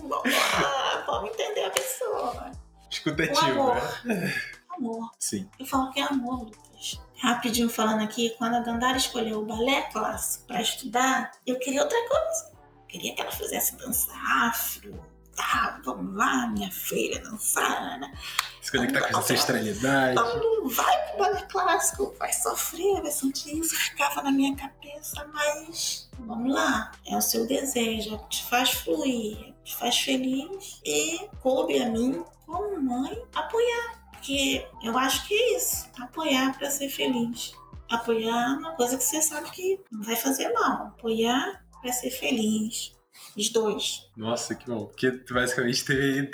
vamos 1.07 1.30
entender 1.30 1.64
a 1.64 1.70
pessoa. 1.70 2.50
Escutativo, 2.90 3.61
amor. 3.61 3.76
né? 4.04 4.35
Amor. 4.70 5.11
Sim. 5.18 5.48
Eu 5.59 5.66
falo 5.66 5.92
que 5.92 6.00
é 6.00 6.04
amor, 6.04 6.44
Lucas. 6.44 7.00
Rapidinho 7.16 7.70
falando 7.70 8.02
aqui, 8.02 8.30
quando 8.38 8.57
a 8.57 8.61
Dandara 8.61 8.96
escolheu 8.96 9.40
o 9.40 9.46
balé 9.46 9.83
clássico 9.90 10.46
para 10.46 10.61
estudar, 10.61 11.33
eu 11.46 11.59
queria 11.59 11.83
outra 11.83 11.98
coisa. 12.09 12.52
Eu 12.52 12.87
queria 12.88 13.14
que 13.14 13.22
ela 13.22 13.33
fizesse 13.33 13.76
dança 13.76 14.12
afro, 14.42 15.00
tá, 15.34 15.80
vamos 15.84 16.14
lá, 16.14 16.46
minha 16.48 16.70
filha, 16.70 17.20
dançar, 17.20 17.98
né? 17.98 18.12
Se 18.60 18.70
conectar 18.70 19.08
com 19.08 19.16
a 19.16 19.20
ancestralidade. 19.20 20.12
Então 20.12 20.40
não 20.40 20.68
vai 20.68 21.08
pro 21.08 21.18
balé 21.18 21.42
clássico, 21.42 22.14
vai 22.18 22.32
sofrer, 22.32 23.02
vai 23.02 23.10
sentir 23.10 23.58
isso, 23.58 23.74
ficava 23.74 24.22
na 24.22 24.30
minha 24.30 24.56
cabeça, 24.56 25.26
mas 25.32 26.08
vamos 26.18 26.52
lá, 26.52 26.92
é 27.06 27.16
o 27.16 27.20
seu 27.20 27.46
desejo, 27.46 28.14
é 28.14 28.18
que 28.18 28.28
te 28.28 28.44
faz 28.44 28.70
fluir, 28.70 29.38
é 29.38 29.52
que 29.52 29.64
te 29.64 29.76
faz 29.76 29.98
feliz. 29.98 30.80
E 30.84 31.28
coube 31.40 31.82
a 31.82 31.88
mim, 31.90 32.24
como 32.46 32.80
mãe, 32.80 33.22
apoiar, 33.34 34.08
porque 34.12 34.66
eu 34.82 34.96
acho 34.96 35.26
que 35.26 35.34
é 35.34 35.56
isso, 35.56 35.88
apoiar 36.00 36.56
para 36.56 36.70
ser 36.70 36.88
feliz. 36.88 37.52
Apoiar 37.90 38.56
uma 38.58 38.72
coisa 38.72 38.96
que 38.96 39.04
você 39.04 39.20
sabe 39.20 39.50
que 39.50 39.78
não 39.92 40.02
vai 40.02 40.16
fazer 40.16 40.50
mal, 40.52 40.86
apoiar 40.86 41.62
para 41.82 41.92
ser 41.92 42.10
feliz, 42.10 42.93
os 43.37 43.48
dois. 43.50 44.11
Nossa, 44.16 44.55
que 44.55 44.66
bom. 44.66 44.87
Porque 44.87 45.11
tu 45.11 45.35
basicamente 45.35 45.85
teve 45.85 46.31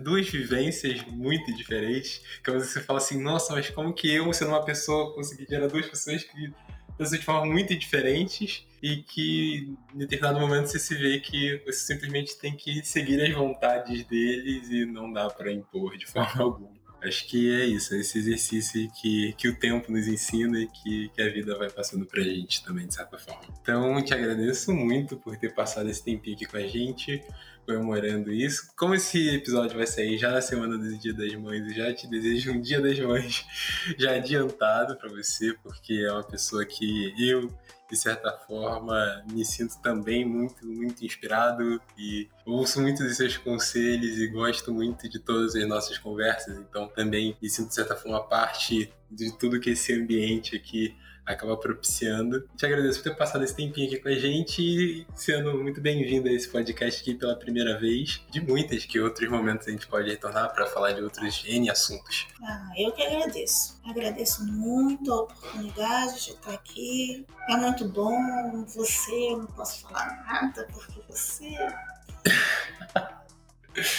duas 0.00 0.28
vivências 0.28 1.04
muito 1.06 1.54
diferentes. 1.54 2.20
Que 2.42 2.50
você 2.50 2.80
fala 2.80 2.98
assim, 2.98 3.22
nossa, 3.22 3.54
mas 3.54 3.70
como 3.70 3.92
que 3.92 4.12
eu, 4.12 4.32
sendo 4.32 4.50
uma 4.50 4.64
pessoa, 4.64 5.14
consegui 5.14 5.46
gerar 5.48 5.68
duas 5.68 5.86
pessoas 5.86 6.24
que 6.24 6.52
pensam 6.96 7.18
de 7.18 7.24
forma 7.24 7.46
muito 7.46 7.76
diferentes 7.76 8.66
e 8.82 8.98
que 8.98 9.74
em 9.94 9.98
determinado 9.98 10.40
momento 10.40 10.66
você 10.66 10.78
se 10.78 10.94
vê 10.94 11.18
que 11.20 11.62
você 11.64 11.94
simplesmente 11.94 12.36
tem 12.38 12.54
que 12.56 12.84
seguir 12.84 13.20
as 13.22 13.32
vontades 13.34 14.04
deles 14.04 14.68
e 14.70 14.84
não 14.84 15.12
dá 15.12 15.28
para 15.28 15.52
impor 15.52 15.96
de 15.96 16.06
forma 16.06 16.30
alguma. 16.42 16.79
Acho 17.02 17.26
que 17.26 17.50
é 17.50 17.64
isso, 17.64 17.94
é 17.94 17.98
esse 17.98 18.18
exercício 18.18 18.90
que, 18.90 19.32
que 19.32 19.48
o 19.48 19.56
tempo 19.56 19.90
nos 19.90 20.06
ensina 20.06 20.58
e 20.58 20.66
que, 20.66 21.08
que 21.08 21.22
a 21.22 21.30
vida 21.30 21.56
vai 21.56 21.70
passando 21.70 22.04
pra 22.04 22.22
gente 22.22 22.62
também, 22.62 22.86
de 22.86 22.94
certa 22.94 23.16
forma. 23.18 23.42
Então, 23.62 24.02
te 24.04 24.12
agradeço 24.12 24.72
muito 24.74 25.16
por 25.16 25.36
ter 25.36 25.54
passado 25.54 25.88
esse 25.88 26.04
tempinho 26.04 26.36
aqui 26.36 26.44
com 26.44 26.56
a 26.58 26.66
gente, 26.66 27.22
comemorando 27.70 28.32
isso. 28.32 28.68
Como 28.76 28.94
esse 28.94 29.36
episódio 29.36 29.76
vai 29.76 29.86
sair 29.86 30.18
já 30.18 30.30
na 30.32 30.40
semana 30.40 30.76
do 30.76 30.98
Dia 30.98 31.14
das 31.14 31.32
Mães, 31.34 31.62
eu 31.62 31.74
já 31.74 31.94
te 31.94 32.08
desejo 32.08 32.52
um 32.52 32.60
Dia 32.60 32.80
das 32.80 32.98
Mães 32.98 33.44
já 33.96 34.16
adiantado 34.16 34.96
para 34.96 35.08
você, 35.08 35.54
porque 35.62 36.04
é 36.06 36.12
uma 36.12 36.24
pessoa 36.24 36.64
que 36.64 37.14
eu 37.18 37.48
de 37.88 37.96
certa 37.96 38.30
forma, 38.46 39.24
me 39.32 39.44
sinto 39.44 39.74
também 39.82 40.24
muito, 40.24 40.64
muito 40.64 41.04
inspirado 41.04 41.82
e 41.98 42.28
ouço 42.46 42.80
muito 42.80 43.02
dos 43.02 43.16
seus 43.16 43.36
conselhos 43.36 44.16
e 44.16 44.28
gosto 44.28 44.72
muito 44.72 45.08
de 45.08 45.18
todas 45.18 45.56
as 45.56 45.66
nossas 45.66 45.98
conversas. 45.98 46.56
Então, 46.56 46.86
também 46.86 47.36
me 47.42 47.50
sinto, 47.50 47.70
de 47.70 47.74
certa 47.74 47.96
forma, 47.96 48.22
parte 48.22 48.92
de 49.10 49.36
tudo 49.36 49.58
que 49.58 49.70
esse 49.70 49.92
ambiente 49.92 50.54
aqui 50.54 50.94
acaba 51.24 51.56
propiciando. 51.56 52.48
Te 52.56 52.66
agradeço 52.66 53.02
por 53.02 53.10
ter 53.10 53.16
passado 53.16 53.44
esse 53.44 53.54
tempinho 53.54 53.86
aqui 53.86 53.98
com 53.98 54.08
a 54.08 54.14
gente 54.14 54.62
e 54.62 55.06
sendo 55.14 55.56
muito 55.58 55.80
bem-vindo 55.80 56.28
a 56.28 56.32
esse 56.32 56.48
podcast 56.48 57.00
aqui 57.00 57.14
pela 57.14 57.36
primeira 57.36 57.78
vez, 57.78 58.22
de 58.30 58.40
muitas 58.40 58.84
que 58.84 59.00
outros 59.00 59.28
momentos 59.28 59.68
a 59.68 59.70
gente 59.70 59.86
pode 59.86 60.10
retornar 60.10 60.52
para 60.52 60.66
falar 60.66 60.92
de 60.92 61.02
outros 61.02 61.44
N 61.46 61.70
assuntos. 61.70 62.26
Ah, 62.42 62.70
eu 62.76 62.92
que 62.92 63.02
agradeço. 63.02 63.80
Agradeço 63.84 64.44
muito 64.44 65.12
a 65.12 65.22
oportunidade 65.22 66.24
de 66.24 66.30
estar 66.30 66.52
aqui. 66.52 67.26
É 67.48 67.56
muito 67.56 67.88
bom. 67.88 68.64
Você, 68.66 69.32
eu 69.32 69.38
não 69.38 69.46
posso 69.46 69.82
falar 69.82 70.24
nada 70.26 70.66
porque 70.72 71.00
você. 71.08 71.56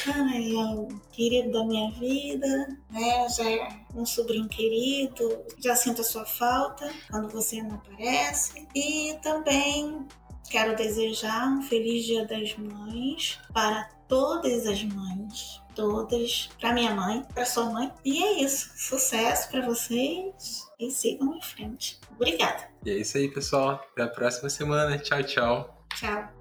Ai, 0.07 0.53
é 0.55 0.87
querido 1.11 1.51
da 1.51 1.65
minha 1.65 1.91
vida, 1.91 2.47
né? 2.89 3.27
Já 3.29 3.49
é 3.49 3.67
um 3.95 4.05
sobrinho 4.05 4.47
querido, 4.47 5.43
já 5.59 5.75
sinto 5.75 6.01
a 6.01 6.03
sua 6.03 6.25
falta 6.25 6.91
quando 7.09 7.29
você 7.29 7.61
não 7.61 7.75
aparece. 7.75 8.67
E 8.75 9.17
também 9.21 10.07
quero 10.49 10.75
desejar 10.75 11.47
um 11.47 11.61
feliz 11.61 12.05
Dia 12.05 12.25
das 12.25 12.55
Mães 12.57 13.39
para 13.53 13.89
todas 14.07 14.67
as 14.67 14.83
mães, 14.83 15.61
todas, 15.73 16.49
para 16.59 16.73
minha 16.73 16.93
mãe, 16.93 17.25
para 17.33 17.45
sua 17.45 17.69
mãe. 17.69 17.91
E 18.03 18.21
é 18.21 18.43
isso. 18.43 18.69
Sucesso 18.75 19.49
para 19.49 19.65
vocês 19.65 20.67
e 20.77 20.91
sigam 20.91 21.35
em 21.35 21.41
frente. 21.41 21.99
Obrigada. 22.11 22.69
E 22.85 22.91
é 22.91 22.97
isso 22.97 23.17
aí, 23.17 23.29
pessoal. 23.29 23.81
Até 23.93 24.03
a 24.03 24.07
próxima 24.07 24.49
semana. 24.49 24.97
Tchau, 24.97 25.23
tchau. 25.23 25.85
Tchau. 25.97 26.40